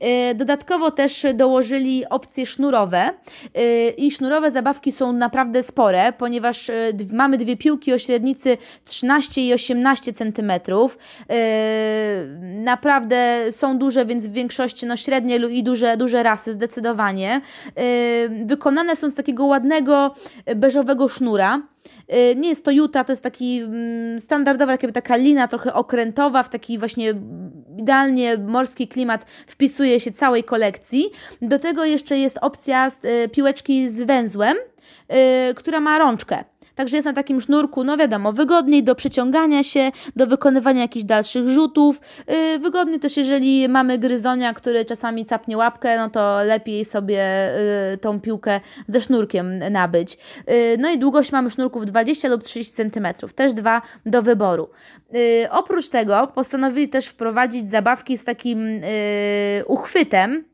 E, 0.00 0.34
dodatkowo 0.34 0.90
też 0.90 1.26
dołożyli 1.34 2.04
opcje 2.10 2.46
sznurowe 2.46 3.10
i 3.96 4.10
sznurowe 4.10 4.50
zabawki 4.50 4.92
są 4.92 5.12
naprawdę 5.12 5.62
spore 5.62 5.83
spore, 5.84 6.12
ponieważ 6.12 6.70
mamy 7.12 7.36
dwie 7.36 7.56
piłki 7.56 7.92
o 7.92 7.98
średnicy 7.98 8.56
13 8.84 9.46
i 9.46 9.52
18 9.52 10.12
cm. 10.12 10.52
Naprawdę 12.40 13.44
są 13.50 13.78
duże, 13.78 14.06
więc 14.06 14.26
w 14.26 14.32
większości 14.32 14.86
no, 14.86 14.96
średnie 14.96 15.36
i 15.36 15.62
duże, 15.62 15.96
duże 15.96 16.22
rasy 16.22 16.52
zdecydowanie. 16.52 17.40
Wykonane 18.44 18.96
są 18.96 19.08
z 19.10 19.14
takiego 19.14 19.46
ładnego 19.46 20.14
beżowego 20.56 21.08
sznura. 21.08 21.62
Nie 22.36 22.48
jest 22.48 22.64
to 22.64 22.70
juta, 22.70 23.04
to 23.04 23.12
jest 23.12 23.22
taki 23.22 23.60
mm, 23.60 24.20
standardowa, 24.20 24.72
jakby 24.72 24.92
taka 24.92 25.16
lina 25.16 25.48
trochę 25.48 25.74
okrętowa, 25.74 26.42
w 26.42 26.48
taki 26.48 26.78
właśnie 26.78 27.14
idealnie 27.78 28.38
morski 28.38 28.88
klimat 28.88 29.26
wpisuje 29.46 30.00
się 30.00 30.12
całej 30.12 30.44
kolekcji. 30.44 31.10
Do 31.42 31.58
tego 31.58 31.84
jeszcze 31.84 32.18
jest 32.18 32.38
opcja 32.40 32.88
y, 33.24 33.28
piłeczki 33.28 33.88
z 33.88 34.02
węzłem, 34.02 34.56
y, 35.50 35.54
która 35.54 35.80
ma 35.80 35.98
rączkę. 35.98 36.44
Także 36.74 36.96
jest 36.96 37.06
na 37.06 37.12
takim 37.12 37.40
sznurku, 37.40 37.84
no 37.84 37.96
wiadomo, 37.96 38.32
wygodniej 38.32 38.82
do 38.82 38.94
przeciągania 38.94 39.62
się, 39.62 39.92
do 40.16 40.26
wykonywania 40.26 40.80
jakichś 40.80 41.04
dalszych 41.04 41.48
rzutów. 41.48 42.00
Yy, 42.88 42.98
też, 42.98 43.16
jeżeli 43.16 43.68
mamy 43.68 43.98
gryzonia, 43.98 44.54
który 44.54 44.84
czasami 44.84 45.24
capnie 45.24 45.56
łapkę, 45.56 45.96
no 45.96 46.10
to 46.10 46.42
lepiej 46.44 46.84
sobie 46.84 47.50
yy, 47.90 47.98
tą 47.98 48.20
piłkę 48.20 48.60
ze 48.86 49.00
sznurkiem 49.00 49.58
nabyć. 49.58 50.18
Yy, 50.46 50.54
no 50.78 50.90
i 50.90 50.98
długość 50.98 51.32
mamy 51.32 51.50
sznurków 51.50 51.86
20 51.86 52.28
lub 52.28 52.42
30 52.42 52.74
cm, 52.74 53.06
też 53.34 53.52
dwa 53.52 53.82
do 54.06 54.22
wyboru. 54.22 54.70
Yy, 55.12 55.20
oprócz 55.50 55.88
tego 55.88 56.26
postanowili 56.34 56.88
też 56.88 57.06
wprowadzić 57.06 57.70
zabawki 57.70 58.18
z 58.18 58.24
takim 58.24 58.66
yy, 58.68 58.82
uchwytem. 59.66 60.44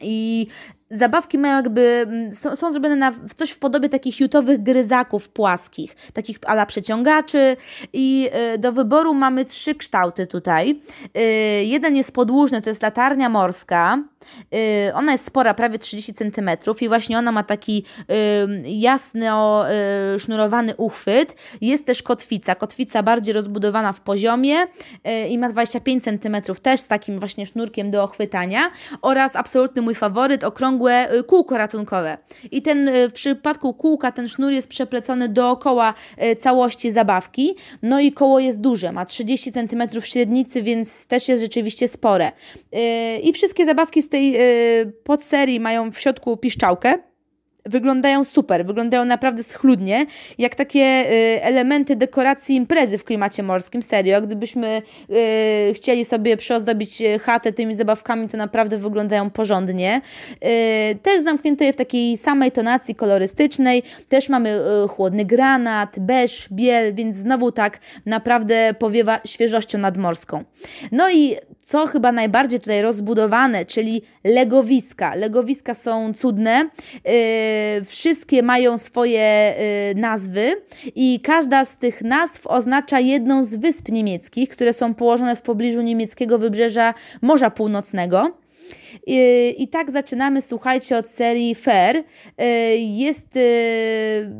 I 0.00 0.46
zabawki 0.94 1.38
mają 1.38 1.56
jakby, 1.56 2.06
mm, 2.06 2.34
są, 2.34 2.56
są 2.56 2.70
zrobione 2.70 2.96
na 2.96 3.12
coś 3.36 3.50
w 3.50 3.58
podobie 3.58 3.88
takich 3.88 4.20
jutowych 4.20 4.62
gryzaków 4.62 5.28
płaskich, 5.28 5.96
takich 6.12 6.38
ala 6.46 6.66
przeciągaczy 6.66 7.56
i 7.92 8.30
y, 8.54 8.58
do 8.58 8.72
wyboru 8.72 9.14
mamy 9.14 9.44
trzy 9.44 9.74
kształty 9.74 10.26
tutaj. 10.26 10.80
Y, 11.16 11.64
jeden 11.64 11.96
jest 11.96 12.12
podłużny, 12.12 12.62
to 12.62 12.70
jest 12.70 12.82
latarnia 12.82 13.28
morska, 13.28 13.98
y, 14.88 14.94
ona 14.94 15.12
jest 15.12 15.24
spora, 15.24 15.54
prawie 15.54 15.78
30 15.78 16.14
cm 16.14 16.50
i 16.80 16.88
właśnie 16.88 17.18
ona 17.18 17.32
ma 17.32 17.42
taki 17.42 17.84
jasno 18.64 19.64
sznurowany 20.18 20.76
uchwyt. 20.76 21.36
Jest 21.60 21.86
też 21.86 22.02
kotwica, 22.02 22.54
kotwica 22.54 23.02
bardziej 23.02 23.34
rozbudowana 23.34 23.92
w 23.92 24.00
poziomie 24.00 24.56
i 25.28 25.38
ma 25.38 25.48
25 25.48 26.04
cm 26.04 26.36
też 26.62 26.80
z 26.80 26.88
takim 26.88 27.18
właśnie 27.18 27.46
sznurkiem 27.46 27.90
do 27.90 28.02
ochwytania 28.02 28.70
oraz 29.02 29.36
absolutny 29.36 29.82
mój 29.82 29.94
faworyt, 29.94 30.44
okrągły 30.44 30.83
y, 30.90 31.24
kółko 31.24 31.58
ratunkowe. 31.58 32.18
I 32.50 32.62
ten 32.62 32.88
y, 32.88 33.08
w 33.08 33.12
przypadku 33.12 33.74
kółka 33.74 34.12
ten 34.12 34.28
sznur 34.28 34.52
jest 34.52 34.68
przeplecony 34.68 35.28
dookoła 35.28 35.94
y, 36.22 36.36
całości 36.36 36.90
zabawki. 36.90 37.54
No 37.82 38.00
i 38.00 38.12
koło 38.12 38.40
jest 38.40 38.60
duże, 38.60 38.92
ma 38.92 39.04
30 39.04 39.52
cm 39.52 40.00
średnicy, 40.02 40.62
więc 40.62 41.06
też 41.06 41.28
jest 41.28 41.42
rzeczywiście 41.42 41.88
spore. 41.88 42.32
I 43.22 43.32
wszystkie 43.32 43.66
zabawki 43.66 44.02
z 44.02 44.08
tej 44.08 44.38
podserii 45.04 45.60
mają 45.60 45.92
w 45.92 46.00
środku 46.00 46.36
piszczałkę 46.36 46.98
wyglądają 47.66 48.24
super, 48.24 48.66
wyglądają 48.66 49.04
naprawdę 49.04 49.42
schludnie, 49.42 50.06
jak 50.38 50.54
takie 50.54 50.80
y, 50.80 51.42
elementy 51.42 51.96
dekoracji 51.96 52.56
imprezy 52.56 52.98
w 52.98 53.04
klimacie 53.04 53.42
morskim, 53.42 53.82
serio. 53.82 54.22
Gdybyśmy 54.22 54.82
y, 55.70 55.74
chcieli 55.74 56.04
sobie 56.04 56.36
przyozdobić 56.36 57.02
y, 57.02 57.18
chatę 57.18 57.52
tymi 57.52 57.74
zabawkami, 57.74 58.28
to 58.28 58.36
naprawdę 58.36 58.78
wyglądają 58.78 59.30
porządnie. 59.30 60.00
Y, 60.92 60.98
też 61.02 61.22
zamknięte 61.22 61.64
je 61.64 61.72
w 61.72 61.76
takiej 61.76 62.18
samej 62.18 62.52
tonacji 62.52 62.94
kolorystycznej, 62.94 63.82
też 64.08 64.28
mamy 64.28 64.60
y, 64.84 64.88
chłodny 64.88 65.24
granat, 65.24 65.98
beż, 65.98 66.48
biel, 66.52 66.94
więc 66.94 67.16
znowu 67.16 67.52
tak 67.52 67.78
naprawdę 68.06 68.74
powiewa 68.78 69.20
świeżością 69.26 69.78
nadmorską. 69.78 70.44
No 70.92 71.10
i 71.10 71.36
co 71.64 71.86
chyba 71.86 72.12
najbardziej 72.12 72.60
tutaj 72.60 72.82
rozbudowane, 72.82 73.64
czyli 73.64 74.02
legowiska. 74.24 75.14
Legowiska 75.14 75.74
są 75.74 76.14
cudne. 76.14 76.70
Yy, 77.04 77.84
wszystkie 77.84 78.42
mają 78.42 78.78
swoje 78.78 79.54
yy, 79.94 80.00
nazwy 80.00 80.56
i 80.94 81.20
każda 81.22 81.64
z 81.64 81.76
tych 81.76 82.02
nazw 82.02 82.46
oznacza 82.46 83.00
jedną 83.00 83.44
z 83.44 83.54
wysp 83.54 83.88
niemieckich, 83.88 84.48
które 84.48 84.72
są 84.72 84.94
położone 84.94 85.36
w 85.36 85.42
pobliżu 85.42 85.80
niemieckiego 85.80 86.38
wybrzeża 86.38 86.94
Morza 87.22 87.50
Północnego. 87.50 88.44
I, 89.06 89.54
I 89.58 89.68
tak 89.68 89.90
zaczynamy, 89.90 90.42
słuchajcie, 90.42 90.98
od 90.98 91.08
serii 91.08 91.54
Fair. 91.54 91.96
Y, 91.96 92.04
jest, 92.78 93.36
y, 93.36 94.30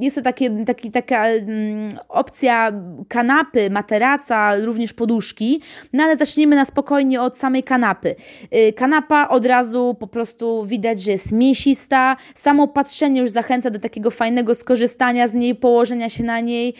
jest 0.00 0.16
to 0.16 0.22
takie, 0.22 0.64
taki, 0.64 0.90
taka 0.90 1.26
mm, 1.26 1.88
opcja 2.08 2.72
kanapy, 3.08 3.70
materaca, 3.70 4.56
również 4.56 4.92
poduszki, 4.92 5.60
no 5.92 6.04
ale 6.04 6.16
zacznijmy 6.16 6.56
na 6.56 6.64
spokojnie 6.64 7.20
od 7.20 7.38
samej 7.38 7.62
kanapy. 7.62 8.14
Y, 8.54 8.72
kanapa 8.72 9.28
od 9.28 9.46
razu 9.46 9.96
po 10.00 10.06
prostu 10.06 10.66
widać, 10.66 11.02
że 11.02 11.12
jest 11.12 11.32
mięsista, 11.32 12.16
samo 12.34 12.68
patrzenie 12.68 13.20
już 13.20 13.30
zachęca 13.30 13.70
do 13.70 13.78
takiego 13.78 14.10
fajnego 14.10 14.54
skorzystania 14.54 15.28
z 15.28 15.34
niej, 15.34 15.54
położenia 15.54 16.08
się 16.08 16.24
na 16.24 16.40
niej. 16.40 16.74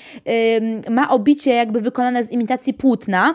Ma 0.91 1.11
obicie 1.11 1.55
jakby 1.55 1.81
wykonane 1.81 2.25
z 2.25 2.33
imitacji 2.33 2.75
płótna. 2.75 3.35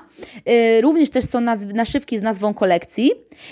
Również 0.82 1.10
też 1.10 1.26
są 1.26 1.42
naszywki 1.74 2.20
z 2.20 2.22
nazwą 2.22 2.54
kolekcji 2.54 3.12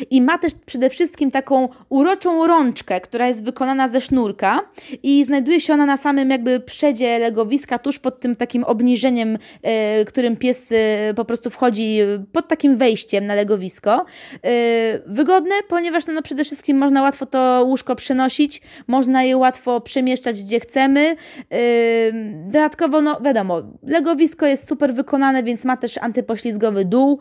i 0.09 0.21
ma 0.23 0.37
też 0.37 0.53
przede 0.65 0.89
wszystkim 0.89 1.31
taką 1.31 1.69
uroczą 1.89 2.47
rączkę, 2.47 3.01
która 3.01 3.27
jest 3.27 3.43
wykonana 3.43 3.87
ze 3.87 4.01
sznurka 4.01 4.59
i 5.03 5.25
znajduje 5.25 5.61
się 5.61 5.73
ona 5.73 5.85
na 5.85 5.97
samym 5.97 6.29
jakby 6.29 6.59
przedzie 6.59 7.19
legowiska, 7.19 7.79
tuż 7.79 7.99
pod 7.99 8.19
tym 8.19 8.35
takim 8.35 8.63
obniżeniem, 8.63 9.37
e, 9.61 10.05
którym 10.05 10.37
pies 10.37 10.71
e, 10.71 11.13
po 11.13 11.25
prostu 11.25 11.49
wchodzi 11.49 11.97
pod 12.31 12.47
takim 12.47 12.75
wejściem 12.75 13.25
na 13.25 13.35
legowisko. 13.35 14.05
E, 14.45 14.99
wygodne, 15.05 15.55
ponieważ 15.67 16.07
no, 16.07 16.13
no 16.13 16.21
przede 16.21 16.43
wszystkim 16.43 16.77
można 16.77 17.01
łatwo 17.01 17.25
to 17.25 17.63
łóżko 17.67 17.95
przenosić, 17.95 18.61
można 18.87 19.23
je 19.23 19.37
łatwo 19.37 19.81
przemieszczać 19.81 20.43
gdzie 20.43 20.59
chcemy. 20.59 21.15
Dodatkowo, 22.45 23.01
no 23.01 23.21
wiadomo, 23.21 23.61
legowisko 23.83 24.45
jest 24.45 24.67
super 24.67 24.93
wykonane, 24.93 25.43
więc 25.43 25.65
ma 25.65 25.77
też 25.77 25.97
antypoślizgowy 25.97 26.85
dół. 26.85 27.19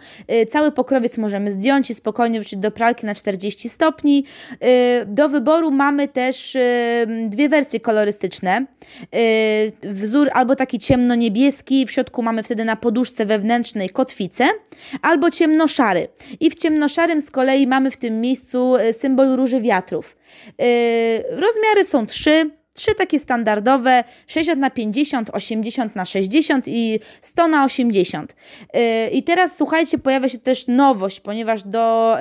Cały 0.50 0.73
pokrowiec 0.73 1.18
możemy 1.18 1.50
zdjąć 1.50 1.90
i 1.90 1.94
spokojnie 1.94 2.40
wrzucić 2.40 2.59
do 2.59 2.71
pralki 2.71 2.91
na 3.02 3.14
40 3.14 3.68
stopni. 3.68 4.25
Y, 4.52 5.06
do 5.06 5.28
wyboru 5.28 5.70
mamy 5.70 6.08
też 6.08 6.54
y, 6.54 7.06
dwie 7.28 7.49
wersje 7.49 7.80
kolorystyczne. 7.80 8.66
Y, 9.14 9.72
wzór 9.82 10.30
albo 10.32 10.56
taki 10.56 10.78
ciemno-niebieski, 10.78 11.87
w 11.87 11.90
środku 11.90 12.22
mamy 12.22 12.42
wtedy 12.42 12.64
na 12.64 12.76
poduszce 12.76 13.26
wewnętrznej 13.26 13.90
kotwicę, 13.90 14.49
albo 15.02 15.30
ciemno-szary. 15.30 16.08
I 16.40 16.50
w 16.50 16.54
ciemnoszarym 16.54 17.20
z 17.20 17.30
kolei 17.30 17.66
mamy 17.66 17.90
w 17.90 17.96
tym 17.96 18.20
miejscu 18.20 18.75
symbol 18.92 19.37
róży 19.37 19.61
wiatrów. 19.61 20.16
Rozmiary 21.30 21.84
są 21.84 22.06
trzy 22.06 22.50
Trzy 22.74 22.94
takie 22.94 23.18
standardowe 23.18 24.04
60 24.26 24.60
na 24.60 24.70
50, 24.70 25.30
80 25.32 25.96
na 25.96 26.04
60 26.04 26.68
i 26.68 27.00
100 27.22 27.48
na 27.48 27.64
80. 27.64 28.36
Yy, 28.74 28.80
I 29.10 29.22
teraz 29.22 29.56
słuchajcie, 29.56 29.98
pojawia 29.98 30.28
się 30.28 30.38
też 30.38 30.66
nowość, 30.68 31.20
ponieważ 31.20 31.62
do, 31.62 32.16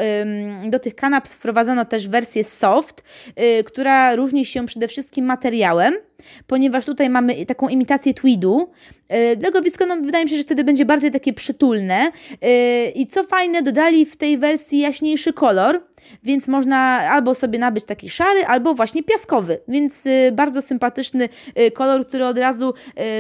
do 0.70 0.80
tych 0.80 0.96
kanap 0.96 1.28
wprowadzono 1.28 1.86
też 1.86 2.08
wersję 2.08 2.44
soft, 2.44 3.04
yy, 3.38 3.64
która 3.64 4.16
różni 4.16 4.46
się 4.46 4.66
przede 4.66 4.88
wszystkim 4.88 5.26
materiałem 5.26 5.94
ponieważ 6.48 6.86
tutaj 6.86 7.10
mamy 7.10 7.46
taką 7.46 7.70
imitację 7.70 8.14
tweedu. 8.14 8.72
Legowisko, 9.42 9.86
no, 9.86 9.96
wydaje 9.96 10.26
mi 10.26 10.30
się, 10.32 10.38
że 10.38 10.44
wtedy 10.44 10.64
będzie 10.64 10.86
bardziej 10.86 11.12
takie 11.12 11.34
przytulne. 11.34 12.12
I 12.96 13.08
co 13.08 13.24
fajne, 13.24 13.62
dodali 13.62 14.06
w 14.06 14.16
tej 14.16 14.38
wersji 14.38 14.80
jaśniejszy 14.80 15.34
kolor, 15.34 15.82
więc 16.24 16.48
można 16.48 16.78
albo 17.10 17.36
sobie 17.36 17.60
nabyć 17.60 17.86
taki 17.86 18.10
szary, 18.10 18.46
albo 18.46 18.74
właśnie 18.74 19.04
piaskowy, 19.04 19.60
więc 19.68 20.06
yy, 20.06 20.32
bardzo 20.32 20.62
sympatyczny 20.62 21.30
yy, 21.56 21.72
kolor, 21.72 22.08
który 22.08 22.26
od 22.26 22.38
razu 22.38 22.74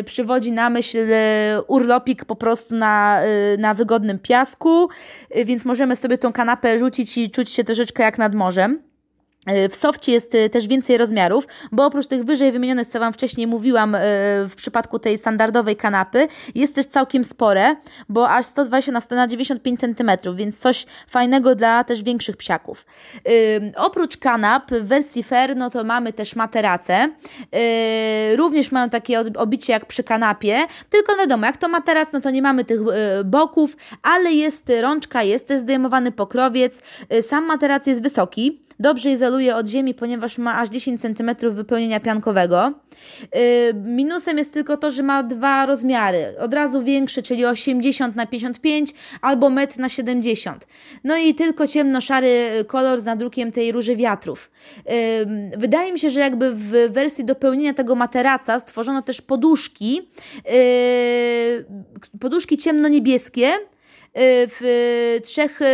przywodzi 0.05 0.51
na 0.51 0.69
myśl 0.69 0.97
urlopik 1.67 2.25
po 2.25 2.35
prostu 2.35 2.75
na, 2.75 3.21
na 3.57 3.73
wygodnym 3.73 4.19
piasku, 4.19 4.89
więc 5.45 5.65
możemy 5.65 5.95
sobie 5.95 6.17
tą 6.17 6.33
kanapę 6.33 6.79
rzucić 6.79 7.17
i 7.17 7.31
czuć 7.31 7.49
się 7.49 7.63
troszeczkę 7.63 8.03
jak 8.03 8.17
nad 8.17 8.35
morzem. 8.35 8.90
E, 9.45 9.69
w 9.69 9.75
softie 9.75 10.11
jest 10.11 10.35
e, 10.35 10.49
też 10.49 10.67
więcej 10.67 10.97
rozmiarów, 10.97 11.47
bo 11.71 11.85
oprócz 11.85 12.07
tych 12.07 12.23
wyżej 12.23 12.51
wymienionych, 12.51 12.87
co 12.87 12.99
Wam 12.99 13.13
wcześniej 13.13 13.47
mówiłam 13.47 13.95
e, 13.95 13.99
w 14.49 14.53
przypadku 14.55 14.99
tej 14.99 15.17
standardowej 15.17 15.75
kanapy, 15.75 16.27
jest 16.55 16.75
też 16.75 16.85
całkiem 16.85 17.23
spore, 17.23 17.75
bo 18.09 18.29
aż 18.29 18.45
120 18.45 18.91
na 18.91 19.01
195 19.01 19.79
cm, 19.79 20.11
więc 20.35 20.59
coś 20.59 20.85
fajnego 21.07 21.55
dla 21.55 21.83
też 21.83 22.03
większych 22.03 22.37
psiaków. 22.37 22.85
Oprócz 23.75 24.17
kanap 24.17 24.71
w 24.71 24.87
wersji 24.87 25.23
fair, 25.23 25.55
no 25.55 25.69
to 25.69 25.83
mamy 25.83 26.13
też 26.13 26.35
materace. 26.35 27.09
Również 28.35 28.71
mają 28.71 28.89
takie 28.89 29.23
obicie 29.37 29.73
jak 29.73 29.85
przy 29.85 30.03
kanapie, 30.03 30.65
tylko 30.89 31.15
wiadomo, 31.15 31.45
jak 31.45 31.57
to 31.57 31.67
materac, 31.67 32.13
no 32.13 32.21
to 32.21 32.29
nie 32.29 32.41
mamy 32.41 32.65
tych 32.65 32.79
boków, 33.25 33.77
ale 34.03 34.33
jest 34.33 34.71
rączka, 34.81 35.23
jest 35.23 35.47
też 35.47 35.59
zdejmowany 35.59 36.11
pokrowiec. 36.11 36.81
Sam 37.21 37.45
materac 37.45 37.87
jest 37.87 38.03
wysoki, 38.03 38.59
dobrze 38.81 39.11
izoluje 39.11 39.55
od 39.55 39.67
ziemi, 39.67 39.93
ponieważ 39.93 40.37
ma 40.37 40.59
aż 40.59 40.69
10 40.69 41.01
cm 41.01 41.51
wypełnienia 41.51 41.99
piankowego. 41.99 42.73
Yy, 43.21 43.39
minusem 43.73 44.37
jest 44.37 44.53
tylko 44.53 44.77
to, 44.77 44.91
że 44.91 45.03
ma 45.03 45.23
dwa 45.23 45.65
rozmiary. 45.65 46.35
Od 46.39 46.53
razu 46.53 46.83
większy, 46.83 47.23
czyli 47.23 47.45
80 47.45 48.15
na 48.15 48.25
55 48.25 48.93
albo 49.21 49.49
1 49.49 49.67
na 49.77 49.89
70. 49.89 50.67
No 51.03 51.17
i 51.17 51.35
tylko 51.35 51.67
ciemno-szary 51.67 52.49
kolor 52.67 53.01
z 53.01 53.05
nadrukiem 53.05 53.51
tej 53.51 53.71
róży 53.71 53.95
wiatrów. 53.95 54.51
Yy, 54.85 55.57
wydaje 55.57 55.93
mi 55.93 55.99
się, 55.99 56.09
że 56.09 56.19
jakby 56.19 56.51
w 56.51 56.71
wersji 56.89 57.25
dopełnienia 57.25 57.73
tego 57.73 57.95
materaca 57.95 58.59
stworzono 58.59 59.01
też 59.01 59.21
poduszki, 59.21 60.09
yy, 60.45 61.65
poduszki 62.19 62.57
ciemno-niebieskie, 62.57 63.51
Y, 63.51 63.80
w 64.15 65.19
trzech, 65.23 65.61
y, 65.61 65.65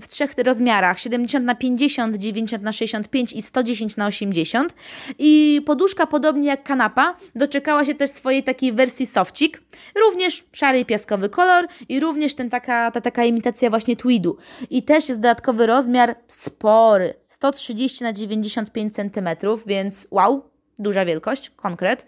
w 0.00 0.08
trzech 0.08 0.34
rozmiarach 0.44 1.00
70 1.00 1.46
na 1.46 1.54
50, 1.54 2.16
90 2.16 2.62
na 2.62 2.72
65 2.72 3.32
i 3.32 3.42
110 3.42 3.96
na 3.96 4.06
80 4.06 4.74
i 5.18 5.62
poduszka 5.66 6.06
podobnie 6.06 6.48
jak 6.48 6.62
kanapa 6.62 7.16
doczekała 7.34 7.84
się 7.84 7.94
też 7.94 8.10
swojej 8.10 8.44
takiej 8.44 8.72
wersji 8.72 9.06
sofcik, 9.06 9.62
również 10.00 10.44
szary 10.52 10.78
i 10.78 10.84
piaskowy 10.84 11.28
kolor 11.28 11.68
i 11.88 12.00
również 12.00 12.34
ten 12.34 12.50
taka, 12.50 12.90
ta 12.90 13.00
taka 13.00 13.24
imitacja 13.24 13.70
właśnie 13.70 13.96
tweedu. 13.96 14.36
I 14.70 14.82
też 14.82 15.08
jest 15.08 15.20
dodatkowy 15.20 15.66
rozmiar 15.66 16.14
spory 16.28 17.14
130 17.28 18.04
na 18.04 18.12
95 18.12 18.94
cm, 18.94 19.28
więc 19.66 20.06
wow, 20.10 20.50
duża 20.78 21.04
wielkość, 21.04 21.50
konkret. 21.50 22.06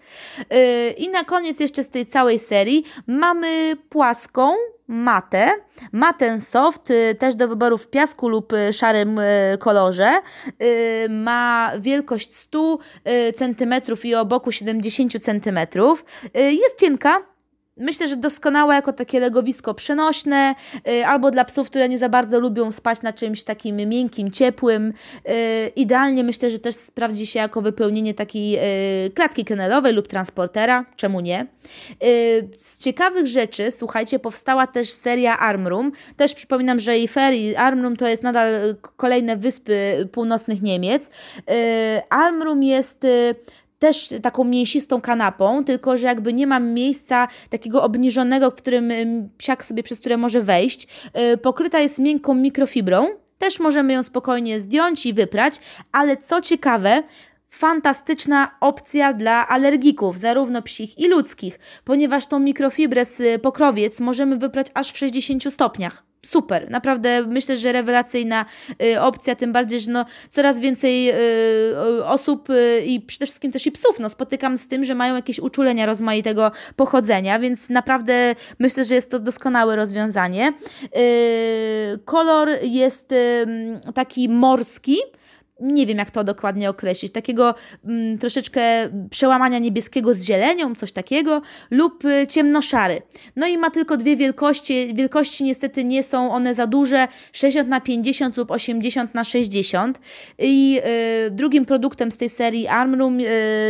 Y, 0.53 0.89
I 0.97 1.09
na 1.09 1.23
koniec 1.23 1.59
jeszcze 1.59 1.83
z 1.83 1.89
tej 1.89 2.05
całej 2.05 2.39
serii 2.39 2.83
mamy 3.07 3.77
płaską 3.89 4.55
matę. 4.87 5.51
Matę 5.91 6.41
soft, 6.41 6.91
y, 6.91 7.15
też 7.15 7.35
do 7.35 7.47
wyboru 7.47 7.77
w 7.77 7.89
piasku 7.89 8.29
lub 8.29 8.53
y, 8.53 8.73
szarym 8.73 9.19
kolorze. 9.59 10.11
Ma 11.09 11.71
wielkość 11.79 12.35
100 12.35 12.77
cm 13.35 13.73
i 14.03 14.15
o 14.15 14.25
boku 14.25 14.51
70 14.51 15.11
cm. 15.23 15.59
Jest 16.33 16.79
cienka, 16.79 17.32
Myślę, 17.77 18.07
że 18.07 18.15
doskonałe 18.15 18.75
jako 18.75 18.93
takie 18.93 19.19
legowisko 19.19 19.73
przenośne, 19.73 20.55
y, 20.87 21.05
albo 21.05 21.31
dla 21.31 21.45
psów, 21.45 21.69
które 21.69 21.89
nie 21.89 21.97
za 21.97 22.09
bardzo 22.09 22.39
lubią 22.39 22.71
spać 22.71 23.01
na 23.01 23.13
czymś 23.13 23.43
takim 23.43 23.75
miękkim, 23.75 24.31
ciepłym. 24.31 24.93
Y, 25.29 25.71
idealnie 25.75 26.23
myślę, 26.23 26.49
że 26.49 26.59
też 26.59 26.75
sprawdzi 26.75 27.27
się 27.27 27.39
jako 27.39 27.61
wypełnienie 27.61 28.13
takiej 28.13 28.57
y, 29.05 29.11
klatki 29.11 29.45
kenelowej 29.45 29.93
lub 29.93 30.07
transportera, 30.07 30.85
czemu 30.95 31.19
nie. 31.19 31.47
Z 32.59 32.79
ciekawych 32.79 33.27
rzeczy, 33.27 33.71
słuchajcie, 33.71 34.19
powstała 34.19 34.67
też 34.67 34.89
seria 34.91 35.39
Armroom. 35.39 35.91
Też 36.17 36.33
przypominam, 36.33 36.79
że 36.79 36.91
Eiffel 36.91 37.35
i 37.35 37.55
Armroom 37.55 37.95
to 37.95 38.07
jest 38.07 38.23
nadal 38.23 38.75
kolejne 38.97 39.37
wyspy 39.37 40.09
północnych 40.11 40.61
Niemiec. 40.61 41.09
Armroom 42.09 42.63
jest 42.63 43.05
też 43.83 44.13
taką 44.21 44.43
mięsistą 44.43 45.01
kanapą, 45.01 45.63
tylko 45.63 45.97
że 45.97 46.07
jakby 46.07 46.33
nie 46.33 46.47
mam 46.47 46.73
miejsca 46.73 47.27
takiego 47.49 47.83
obniżonego, 47.83 48.51
w 48.51 48.55
którym 48.55 48.89
psiak 49.37 49.65
sobie 49.65 49.83
przez 49.83 49.99
które 49.99 50.17
może 50.17 50.41
wejść. 50.41 50.87
Y, 51.33 51.37
pokryta 51.37 51.79
jest 51.79 51.99
miękką 51.99 52.33
mikrofibrą, 52.33 53.07
też 53.37 53.59
możemy 53.59 53.93
ją 53.93 54.03
spokojnie 54.03 54.59
zdjąć 54.59 55.05
i 55.05 55.13
wyprać, 55.13 55.59
ale 55.91 56.17
co 56.17 56.41
ciekawe, 56.41 57.03
fantastyczna 57.53 58.51
opcja 58.59 59.13
dla 59.13 59.47
alergików, 59.47 60.19
zarówno 60.19 60.61
psich 60.61 60.97
i 60.97 61.07
ludzkich, 61.07 61.59
ponieważ 61.85 62.27
tą 62.27 62.39
mikrofibrę 62.39 63.05
z 63.05 63.41
pokrowiec 63.41 63.99
możemy 63.99 64.37
wyprać 64.37 64.67
aż 64.73 64.91
w 64.91 64.97
60 64.97 65.53
stopniach 65.53 66.03
super. 66.25 66.69
Naprawdę 66.69 67.25
myślę, 67.27 67.57
że 67.57 67.71
rewelacyjna 67.71 68.45
y, 68.83 69.01
opcja, 69.01 69.35
tym 69.35 69.51
bardziej, 69.51 69.79
że 69.79 69.91
no, 69.91 70.05
coraz 70.29 70.59
więcej 70.59 71.09
y, 71.09 71.13
y, 71.13 72.05
osób 72.05 72.49
y, 72.49 72.83
i 72.85 73.01
przede 73.01 73.25
wszystkim 73.25 73.51
też 73.51 73.65
i 73.65 73.71
psów 73.71 73.99
no, 73.99 74.09
spotykam 74.09 74.57
z 74.57 74.67
tym, 74.67 74.83
że 74.83 74.95
mają 74.95 75.15
jakieś 75.15 75.39
uczulenia 75.39 75.85
rozmaitego 75.85 76.51
pochodzenia, 76.75 77.39
więc 77.39 77.69
naprawdę 77.69 78.35
myślę, 78.59 78.85
że 78.85 78.95
jest 78.95 79.11
to 79.11 79.19
doskonałe 79.19 79.75
rozwiązanie. 79.75 80.53
Y, 80.97 81.99
kolor 82.05 82.49
jest 82.61 83.13
taki 83.93 84.29
morski, 84.29 84.97
nie 85.63 85.85
wiem 85.85 85.97
jak 85.97 86.11
to 86.11 86.23
dokładnie 86.23 86.69
określić, 86.69 87.11
takiego 87.11 87.55
mm, 87.85 88.17
troszeczkę 88.17 88.61
przełamania 89.09 89.59
niebieskiego 89.59 90.13
z 90.13 90.23
zielenią, 90.23 90.75
coś 90.75 90.91
takiego, 90.91 91.41
lub 91.71 92.05
y, 92.05 92.27
ciemnoszary. 92.27 93.01
No 93.35 93.47
i 93.47 93.57
ma 93.57 93.69
tylko 93.69 93.97
dwie 93.97 94.15
wielkości, 94.15 94.93
wielkości 94.93 95.43
niestety 95.43 95.83
nie 95.83 96.03
są 96.03 96.33
one 96.33 96.53
za 96.53 96.67
duże, 96.67 97.07
60 97.31 97.69
na 97.69 97.81
50 97.81 98.37
lub 98.37 98.51
80 98.51 99.15
na 99.15 99.23
60 99.23 99.99
i 100.39 100.81
y, 101.27 101.31
drugim 101.31 101.65
produktem 101.65 102.11
z 102.11 102.17
tej 102.17 102.29
serii 102.29 102.67
Armroom 102.67 103.19
y, 103.19 103.23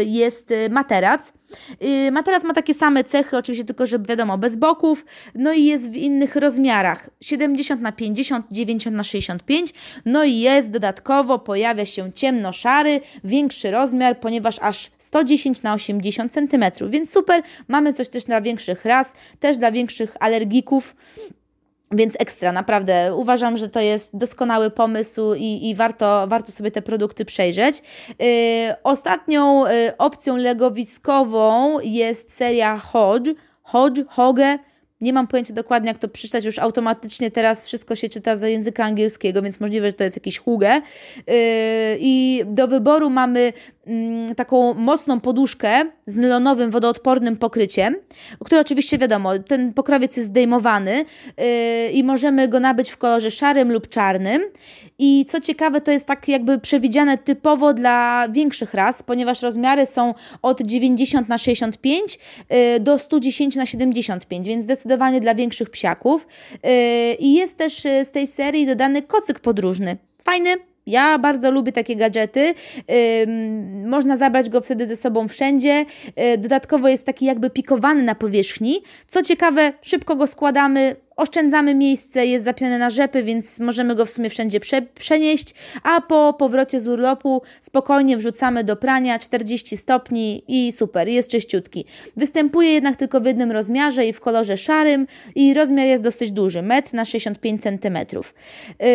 jest 0.07 0.51
y, 0.51 0.69
materac, 0.69 1.33
materac 2.12 2.43
ma 2.43 2.53
takie 2.53 2.74
same 2.74 3.03
cechy, 3.03 3.38
oczywiście 3.38 3.65
tylko, 3.65 3.86
że 3.86 4.00
wiadomo, 4.00 4.38
bez 4.38 4.55
boków, 4.55 5.05
no 5.36 5.53
i 5.53 5.65
jest 5.65 5.89
w 5.89 5.95
innych 5.95 6.36
rozmiarach, 6.36 7.09
70 7.22 7.81
na 7.81 7.92
50, 7.92 8.46
90 8.51 8.98
na 8.98 9.03
65, 9.03 9.74
no 10.05 10.24
i 10.24 10.39
jest 10.39 10.72
dodatkowo, 10.72 11.39
pojawia 11.39 11.85
się 11.85 12.13
ciemno-szary, 12.13 13.01
większy 13.24 13.72
rozmiar, 13.72 14.20
ponieważ 14.20 14.59
aż 14.61 14.92
110 14.98 15.61
na 15.63 15.74
80 15.74 16.33
cm, 16.33 16.66
więc 16.89 17.11
super, 17.11 17.42
mamy 17.68 17.94
coś 17.94 18.09
też 18.09 18.24
dla 18.24 18.42
większych 18.42 18.85
ras, 18.85 19.16
też 19.39 19.57
dla 19.57 19.72
większych 19.72 20.16
alergików, 20.20 20.96
więc 21.91 22.15
ekstra, 22.19 22.51
naprawdę 22.51 23.15
uważam, 23.15 23.57
że 23.57 23.69
to 23.69 23.79
jest 23.79 24.17
doskonały 24.17 24.69
pomysł 24.69 25.33
i, 25.33 25.69
i 25.69 25.75
warto, 25.75 26.25
warto 26.27 26.51
sobie 26.51 26.72
te 26.72 26.81
produkty 26.81 27.25
przejrzeć. 27.25 27.81
Yy, 28.19 28.25
ostatnią 28.83 29.65
yy, 29.65 29.98
opcją 29.98 30.35
legowiskową 30.37 31.79
jest 31.79 32.33
seria 32.33 32.77
Hodge, 32.77 33.29
Hodge, 33.63 34.01
Hoge, 34.07 34.59
nie 35.01 35.13
mam 35.13 35.27
pojęcia 35.27 35.53
dokładnie, 35.53 35.87
jak 35.87 35.98
to 35.98 36.07
przeczytać, 36.07 36.46
już 36.46 36.59
automatycznie 36.59 37.31
teraz 37.31 37.67
wszystko 37.67 37.96
się 37.96 38.09
czyta 38.09 38.35
za 38.35 38.48
języka 38.48 38.83
angielskiego, 38.83 39.41
więc 39.41 39.59
możliwe, 39.59 39.87
że 39.87 39.93
to 39.93 40.03
jest 40.03 40.17
jakiś 40.17 40.39
hugę. 40.39 40.81
Yy, 41.27 41.33
I 42.00 42.43
do 42.46 42.67
wyboru 42.67 43.09
mamy 43.09 43.53
taką 44.35 44.74
mocną 44.74 45.19
poduszkę 45.19 45.85
z 46.05 46.15
nylonowym, 46.15 46.72
wodoodpornym 46.72 47.35
pokryciem, 47.35 47.96
który 48.46 48.61
oczywiście 48.61 48.98
wiadomo, 48.98 49.39
ten 49.39 49.74
pokrowiec 49.74 50.17
jest 50.17 50.29
zdejmowany 50.29 51.05
yy, 51.37 51.91
i 51.91 52.03
możemy 52.03 52.48
go 52.48 52.59
nabyć 52.59 52.89
w 52.89 52.98
kolorze 52.98 53.31
szarym 53.31 53.72
lub 53.72 53.89
czarnym. 53.89 54.41
I 55.00 55.25
co 55.29 55.41
ciekawe, 55.41 55.81
to 55.81 55.91
jest 55.91 56.05
tak 56.05 56.27
jakby 56.27 56.59
przewidziane 56.59 57.17
typowo 57.17 57.74
dla 57.74 58.27
większych 58.29 58.74
ras, 58.74 59.03
ponieważ 59.03 59.41
rozmiary 59.41 59.85
są 59.85 60.13
od 60.41 60.61
90 60.61 61.29
na 61.29 61.37
65 61.37 62.19
yy, 62.50 62.79
do 62.79 62.98
110 62.98 63.55
na 63.55 63.65
75, 63.65 64.48
więc 64.48 64.63
zdecydowanie 64.63 65.22
dla 65.22 65.35
większych 65.35 65.69
psiaków. 65.69 66.27
Yy, 66.63 67.13
I 67.13 67.33
jest 67.33 67.57
też 67.57 67.85
yy, 67.85 68.05
z 68.05 68.11
tej 68.11 68.27
serii 68.27 68.65
dodany 68.65 69.01
kocyk 69.01 69.39
podróżny. 69.39 69.98
Fajny, 70.24 70.55
ja 70.85 71.19
bardzo 71.19 71.51
lubię 71.51 71.72
takie 71.72 71.96
gadżety. 71.96 72.53
Można 73.85 74.17
zabrać 74.17 74.50
go 74.50 74.61
wtedy 74.61 74.87
ze 74.87 74.96
sobą 74.96 75.27
wszędzie. 75.27 75.85
Yy, 76.17 76.37
dodatkowo 76.37 76.87
jest 76.87 77.05
taki 77.05 77.25
jakby 77.25 77.50
pikowany 77.50 78.03
na 78.03 78.15
powierzchni. 78.15 78.81
Co 79.07 79.22
ciekawe, 79.22 79.74
szybko 79.81 80.15
go 80.15 80.27
składamy, 80.27 80.96
oszczędzamy 81.15 81.75
miejsce, 81.75 82.25
jest 82.25 82.45
zapiany 82.45 82.79
na 82.79 82.89
rzepy, 82.89 83.23
więc 83.23 83.59
możemy 83.59 83.95
go 83.95 84.05
w 84.05 84.09
sumie 84.09 84.29
wszędzie 84.29 84.59
prze, 84.59 84.81
przenieść, 84.81 85.53
a 85.83 86.01
po 86.01 86.33
powrocie 86.39 86.79
z 86.79 86.87
urlopu 86.87 87.41
spokojnie 87.61 88.17
wrzucamy 88.17 88.63
do 88.63 88.75
prania 88.75 89.19
40 89.19 89.77
stopni 89.77 90.43
i 90.47 90.71
super, 90.71 91.07
jest 91.07 91.29
czyściutki. 91.29 91.85
Występuje 92.17 92.73
jednak 92.73 92.95
tylko 92.95 93.21
w 93.21 93.25
jednym 93.25 93.51
rozmiarze 93.51 94.05
i 94.05 94.13
w 94.13 94.19
kolorze 94.19 94.57
szarym 94.57 95.07
i 95.35 95.53
rozmiar 95.53 95.87
jest 95.87 96.03
dosyć 96.03 96.31
duży, 96.31 96.63
1 96.69 96.81
na 96.93 97.05
65 97.05 97.61
cm. 97.63 97.97
Yy, 98.09 98.87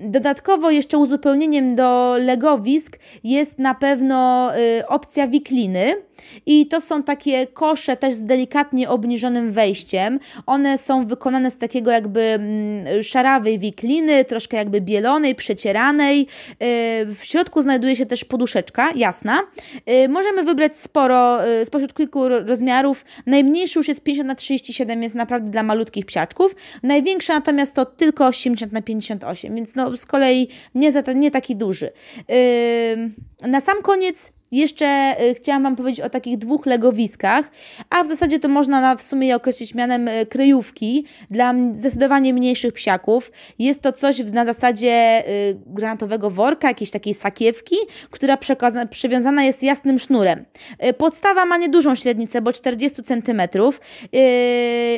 dodatkowo 0.00 0.70
jeszcze 0.70 0.98
uzupełnieniem 0.98 1.74
do 1.74 2.16
legowisk 2.18 2.98
jest 3.24 3.58
na 3.58 3.74
pewno 3.74 4.50
yy, 4.56 4.86
opcja 4.86 5.28
wikliny 5.28 6.05
i 6.46 6.66
to 6.66 6.80
są 6.80 7.02
takie 7.02 7.46
kosze 7.46 7.96
też 7.96 8.14
z 8.14 8.24
delikatnie 8.24 8.88
obniżonym 8.88 9.52
wejściem. 9.52 10.18
One 10.46 10.78
są 10.78 11.06
wykonane 11.06 11.50
z 11.50 11.56
takiego 11.58 11.90
jakby 11.90 12.20
mm, 12.20 13.02
szarawej 13.02 13.58
wikliny, 13.58 14.24
troszkę 14.24 14.56
jakby 14.56 14.80
bielonej, 14.80 15.34
przecieranej. 15.34 16.20
Y, 16.20 16.26
w 17.14 17.18
środku 17.22 17.62
znajduje 17.62 17.96
się 17.96 18.06
też 18.06 18.24
poduszeczka, 18.24 18.92
jasna. 18.96 19.42
Y, 20.04 20.08
możemy 20.08 20.42
wybrać 20.44 20.76
sporo, 20.76 21.48
y, 21.48 21.64
spośród 21.64 21.94
kilku 21.94 22.28
rozmiarów. 22.28 23.04
Najmniejszy 23.26 23.78
już 23.78 23.88
jest 23.88 24.02
50 24.02 24.26
na 24.26 24.34
37, 24.34 25.02
jest 25.02 25.14
naprawdę 25.14 25.50
dla 25.50 25.62
malutkich 25.62 26.06
psiaczków. 26.06 26.54
Największa 26.82 27.34
natomiast 27.34 27.74
to 27.74 27.86
tylko 27.86 28.26
80 28.26 28.72
na 28.72 28.82
58, 28.82 29.54
więc 29.54 29.74
no 29.74 29.96
z 29.96 30.06
kolei 30.06 30.48
nie, 30.74 30.92
za, 30.92 31.02
nie 31.14 31.30
taki 31.30 31.56
duży. 31.56 31.90
Na 33.42 33.60
sam 33.60 33.82
koniec 33.82 34.32
jeszcze 34.52 35.16
y, 35.20 35.34
chciałam 35.34 35.62
Wam 35.62 35.76
powiedzieć 35.76 36.00
o 36.00 36.10
takich 36.10 36.38
dwóch 36.38 36.66
legowiskach, 36.66 37.50
a 37.90 38.02
w 38.04 38.06
zasadzie 38.06 38.38
to 38.38 38.48
można 38.48 38.80
na, 38.80 38.96
w 38.96 39.02
sumie 39.02 39.28
je 39.28 39.36
określić 39.36 39.74
mianem 39.74 40.08
y, 40.08 40.26
kryjówki 40.26 41.04
dla 41.30 41.54
zdecydowanie 41.72 42.34
mniejszych 42.34 42.72
psiaków. 42.74 43.32
Jest 43.58 43.82
to 43.82 43.92
coś 43.92 44.32
na 44.32 44.44
zasadzie 44.44 45.24
y, 45.28 45.58
granatowego 45.66 46.30
worka, 46.30 46.68
jakiejś 46.68 46.90
takiej 46.90 47.14
sakiewki, 47.14 47.76
która 48.10 48.38
przywiązana 48.90 49.44
jest 49.44 49.62
jasnym 49.62 49.98
sznurem. 49.98 50.44
Podstawa 50.98 51.44
ma 51.44 51.56
niedużą 51.56 51.94
średnicę, 51.94 52.42
bo 52.42 52.52
40 52.52 53.02
cm, 53.02 53.42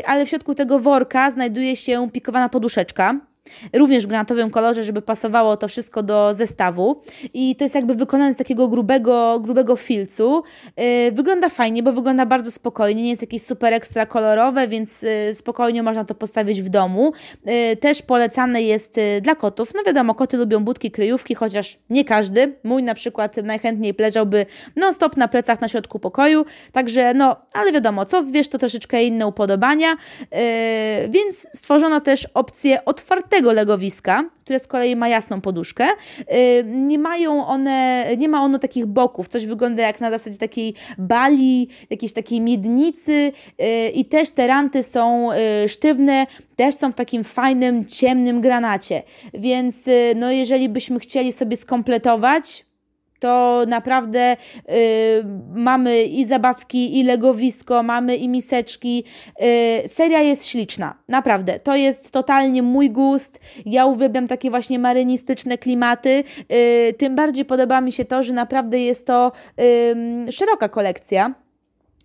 ale 0.07 0.27
w 0.27 0.29
środku 0.29 0.55
tego 0.55 0.79
worka 0.79 1.31
znajduje 1.31 1.77
się 1.77 2.11
pikowana 2.13 2.49
poduszeczka 2.49 3.28
również 3.73 4.05
w 4.05 4.07
granatowym 4.07 4.51
kolorze, 4.51 4.83
żeby 4.83 5.03
pasowało 5.03 5.57
to 5.57 5.69
wszystko 5.69 6.03
do 6.03 6.35
zestawu. 6.35 7.03
I 7.35 7.57
to 7.57 7.65
jest 7.65 7.75
jakby 7.75 7.95
wykonane 7.95 8.35
z 8.35 8.37
takiego 8.37 8.69
grubego, 8.69 9.41
grubego 9.41 9.77
filcu. 9.77 10.43
Yy, 10.77 11.13
wygląda 11.13 11.49
fajnie, 11.49 11.83
bo 11.83 11.93
wygląda 11.93 12.27
bardzo 12.27 12.51
spokojnie, 12.51 13.03
nie 13.03 13.11
jest 13.11 13.23
jakieś 13.23 13.43
super 13.43 13.75
ekstra 13.75 14.07
kolorowe, 14.07 14.69
więc 14.69 15.03
yy, 15.03 15.35
spokojnie 15.35 15.83
można 15.83 16.05
to 16.05 16.15
postawić 16.15 16.63
w 16.63 16.69
domu. 16.69 17.13
Yy, 17.47 17.77
też 17.77 18.03
polecane 18.03 18.63
jest 18.63 18.99
y, 18.99 19.21
dla 19.21 19.35
kotów. 19.35 19.75
No 19.75 19.83
wiadomo, 19.87 20.15
koty 20.15 20.37
lubią 20.37 20.65
budki, 20.65 20.91
kryjówki, 20.91 21.35
chociaż 21.35 21.79
nie 21.91 22.05
każdy. 22.05 22.55
Mój 22.65 22.83
na 22.83 22.95
przykład 22.95 23.37
najchętniej 23.37 23.95
leżałby 23.99 24.47
non-stop 24.77 25.17
na 25.17 25.29
plecach 25.29 25.61
na 25.61 25.69
środku 25.69 25.99
pokoju, 25.99 26.45
także 26.73 27.15
no, 27.15 27.37
ale 27.53 27.73
wiadomo, 27.73 28.05
co 28.05 28.23
zwierz 28.23 28.49
to 28.49 28.59
troszeczkę 28.59 29.05
inne 29.05 29.27
upodobania, 29.27 29.97
yy, 30.21 30.39
więc 31.09 31.47
stworzono 31.53 32.01
też 32.01 32.29
opcję 32.35 32.85
otwartego 32.85 33.38
tego 33.39 33.53
legowiska, 33.53 34.25
które 34.45 34.59
z 34.59 34.67
kolei 34.67 34.97
ma 34.97 35.09
jasną 35.09 35.41
poduszkę. 35.41 35.89
Y, 36.21 36.65
nie 36.65 36.99
mają 36.99 37.47
one, 37.47 38.07
nie 38.17 38.29
ma 38.29 38.43
ono 38.43 38.59
takich 38.59 38.87
boków, 38.87 39.29
coś 39.29 39.47
wygląda 39.47 39.83
jak 39.83 40.01
na 40.01 40.11
zasadzie 40.11 40.39
takiej 40.39 40.75
bali, 40.99 41.69
jakiejś 41.91 42.13
takiej 42.13 42.41
miednicy 42.41 43.13
y, 43.13 43.89
i 43.89 44.05
też 44.05 44.31
te 44.31 44.47
ranty 44.47 44.83
są 44.83 45.33
y, 45.33 45.69
sztywne, 45.69 46.27
też 46.57 46.75
są 46.75 46.93
w 46.93 46.95
takim 46.95 47.25
fajnym, 47.25 47.85
ciemnym 47.85 48.41
granacie. 48.41 49.03
Więc 49.35 49.85
no 50.17 50.31
jeżeli 50.31 50.69
byśmy 50.69 50.99
chcieli 50.99 51.33
sobie 51.33 51.57
skompletować 51.57 52.68
to 53.19 53.63
naprawdę 53.69 54.37
y, 54.71 55.25
mamy 55.55 56.05
i 56.05 56.25
zabawki, 56.25 56.99
i 56.99 57.03
legowisko, 57.03 57.83
mamy 57.83 58.17
i 58.17 58.29
miseczki. 58.29 59.05
Y, 59.85 59.89
seria 59.89 60.21
jest 60.21 60.47
śliczna, 60.47 60.95
naprawdę. 61.09 61.61
To 61.61 61.77
jest 61.77 62.11
totalnie 62.11 62.63
mój 62.63 62.91
gust. 62.91 63.41
Ja 63.67 63.87
uwielbiam 63.87 64.29
takie 64.29 64.51
właśnie 64.51 64.79
marynistyczne 64.79 65.59
klimaty. 65.59 66.25
Y, 66.53 66.95
tym 66.99 67.17
bardziej 67.17 67.45
podoba 67.45 67.81
mi 67.81 67.93
się 67.93 68.05
to, 68.05 68.23
że 68.23 68.33
naprawdę 68.33 68.81
jest 68.81 69.07
to 69.07 69.33
szeroka 70.31 70.69
kolekcja. 70.69 71.48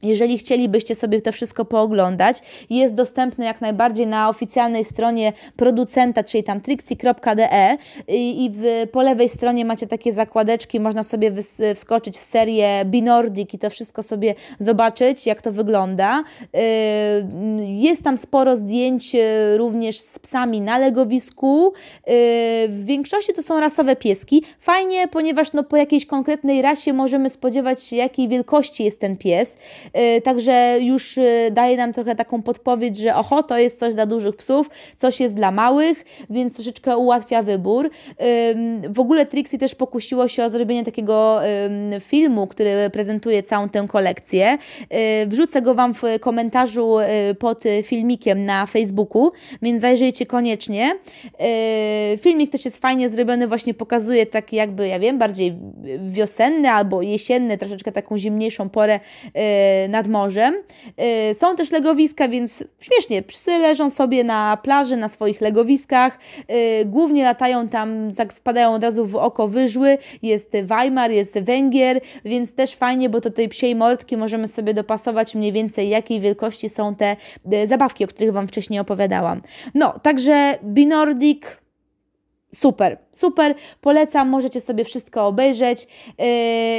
Jeżeli 0.03 0.37
chcielibyście 0.37 0.95
sobie 0.95 1.21
to 1.21 1.31
wszystko 1.31 1.65
pooglądać, 1.65 2.37
jest 2.69 2.95
dostępne 2.95 3.45
jak 3.45 3.61
najbardziej 3.61 4.07
na 4.07 4.29
oficjalnej 4.29 4.83
stronie 4.83 5.33
producenta, 5.55 6.23
czyli 6.23 6.43
tam 6.43 6.61
trixie.de 6.61 7.77
i 8.07 8.51
w, 8.53 8.89
po 8.91 9.01
lewej 9.01 9.29
stronie 9.29 9.65
macie 9.65 9.87
takie 9.87 10.13
zakładeczki, 10.13 10.79
można 10.79 11.03
sobie 11.03 11.31
wskoczyć 11.75 12.17
w 12.17 12.23
serię 12.23 12.85
Binordic 12.85 13.53
i 13.53 13.59
to 13.59 13.69
wszystko 13.69 14.03
sobie 14.03 14.35
zobaczyć, 14.59 15.25
jak 15.25 15.41
to 15.41 15.51
wygląda. 15.51 16.23
Y, 16.43 16.59
jest 17.67 18.03
tam 18.03 18.17
sporo 18.17 18.57
zdjęć 18.57 19.15
y, 19.15 19.57
również 19.57 19.99
z 19.99 20.19
psami 20.19 20.61
na 20.61 20.77
legowisku. 20.77 21.67
Y, 21.67 21.71
w 22.69 22.85
większości 22.85 23.33
to 23.33 23.43
są 23.43 23.59
rasowe 23.59 23.95
pieski. 23.95 24.43
Fajnie, 24.59 25.07
ponieważ 25.07 25.53
no, 25.53 25.63
po 25.63 25.77
jakiejś 25.77 26.05
konkretnej 26.05 26.61
rasie 26.61 26.93
możemy 26.93 27.29
spodziewać 27.29 27.83
się, 27.83 27.95
jakiej 27.95 28.27
wielkości 28.27 28.83
jest 28.83 28.99
ten 28.99 29.17
pies. 29.17 29.57
Y, 29.97 30.21
także 30.21 30.77
już 30.81 31.17
y, 31.17 31.49
daje 31.51 31.77
nam 31.77 31.93
trochę 31.93 32.15
taką 32.15 32.41
podpowiedź, 32.41 32.97
że 32.97 33.15
oho, 33.15 33.43
to 33.43 33.57
jest 33.57 33.79
coś 33.79 33.95
dla 33.95 34.05
dużych 34.05 34.35
psów, 34.35 34.69
coś 34.97 35.19
jest 35.19 35.35
dla 35.35 35.51
małych, 35.51 36.05
więc 36.29 36.53
troszeczkę 36.55 36.97
ułatwia 36.97 37.43
wybór. 37.43 37.89
W 38.89 38.99
ogóle 38.99 39.25
Trixie 39.25 39.59
też 39.59 39.75
pokusiło 39.75 40.27
się 40.27 40.43
o 40.43 40.49
zrobienie 40.49 40.83
takiego 40.83 41.39
filmu, 41.99 42.47
który 42.47 42.89
prezentuje 42.93 43.43
całą 43.43 43.69
tę 43.69 43.85
kolekcję. 43.89 44.57
Y, 45.23 45.27
wrzucę 45.27 45.61
go 45.61 45.75
Wam 45.75 45.93
w 45.93 46.01
komentarzu 46.19 46.97
pod 47.39 47.63
filmikiem 47.83 48.45
na 48.45 48.65
Facebooku, 48.65 49.31
więc 49.61 49.81
zajrzyjcie 49.81 50.25
koniecznie. 50.25 50.99
Filmik 52.19 52.51
też 52.51 52.65
jest 52.65 52.77
fajnie 52.77 53.09
zrobiony, 53.09 53.47
właśnie 53.47 53.73
pokazuje 53.73 54.25
tak 54.25 54.53
jakby, 54.53 54.87
ja 54.87 54.99
wiem, 54.99 55.19
bardziej 55.19 55.53
wiosenny 56.05 56.69
albo 56.69 57.01
jesienny, 57.01 57.57
troszeczkę 57.57 57.91
taką 57.91 58.17
zimniejszą 58.17 58.69
porę 58.69 58.99
nad 59.87 60.07
morzem. 60.07 60.55
Y, 61.31 61.33
są 61.33 61.55
też 61.55 61.71
legowiska, 61.71 62.27
więc 62.27 62.63
śmiesznie, 62.79 63.21
psy 63.21 63.57
leżą 63.57 63.89
sobie 63.89 64.23
na 64.23 64.57
plaży, 64.57 64.97
na 64.97 65.09
swoich 65.09 65.41
legowiskach, 65.41 66.19
y, 66.81 66.85
głównie 66.85 67.23
latają 67.23 67.67
tam, 67.67 68.11
wpadają 68.33 68.73
od 68.73 68.83
razu 68.83 69.05
w 69.05 69.15
oko 69.15 69.47
wyżły, 69.47 69.97
jest 70.21 70.51
Weimar, 70.51 71.11
jest 71.11 71.39
Węgier, 71.39 72.01
więc 72.25 72.55
też 72.55 72.75
fajnie, 72.75 73.09
bo 73.09 73.19
do 73.19 73.31
tej 73.31 73.49
psiej 73.49 73.75
mordki 73.75 74.17
możemy 74.17 74.47
sobie 74.47 74.73
dopasować 74.73 75.35
mniej 75.35 75.51
więcej 75.51 75.89
jakiej 75.89 76.19
wielkości 76.19 76.69
są 76.69 76.95
te 76.95 77.15
y, 77.53 77.67
zabawki, 77.67 78.03
o 78.03 78.07
których 78.07 78.33
Wam 78.33 78.47
wcześniej 78.47 78.79
opowiadałam. 78.79 79.41
No, 79.75 79.99
także 79.99 80.57
Binordic 80.63 81.62
super, 82.55 82.97
super, 83.11 83.55
polecam, 83.81 84.29
możecie 84.29 84.61
sobie 84.61 84.85
wszystko 84.85 85.27
obejrzeć 85.27 85.87
yy, 86.17 86.25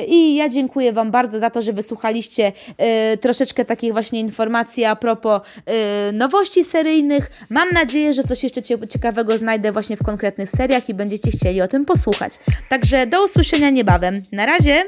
i 0.06 0.34
ja 0.34 0.48
dziękuję 0.48 0.92
Wam 0.92 1.10
bardzo 1.10 1.38
za 1.38 1.50
to, 1.50 1.62
że 1.62 1.72
wysłuchaliście 1.72 2.52
yy, 2.78 3.16
troszeczkę 3.16 3.64
takich 3.64 3.92
właśnie 3.92 4.20
informacji 4.20 4.84
a 4.84 4.96
propos 4.96 5.40
yy, 5.66 5.72
nowości 6.12 6.64
seryjnych. 6.64 7.30
Mam 7.50 7.70
nadzieję, 7.70 8.12
że 8.12 8.22
coś 8.22 8.42
jeszcze 8.42 8.62
ciekawego 8.88 9.38
znajdę 9.38 9.72
właśnie 9.72 9.96
w 9.96 10.02
konkretnych 10.02 10.50
seriach 10.50 10.88
i 10.88 10.94
będziecie 10.94 11.30
chcieli 11.30 11.62
o 11.62 11.68
tym 11.68 11.84
posłuchać. 11.84 12.32
Także 12.68 13.06
do 13.06 13.24
usłyszenia 13.24 13.70
niebawem. 13.70 14.22
Na 14.32 14.46
razie! 14.46 14.84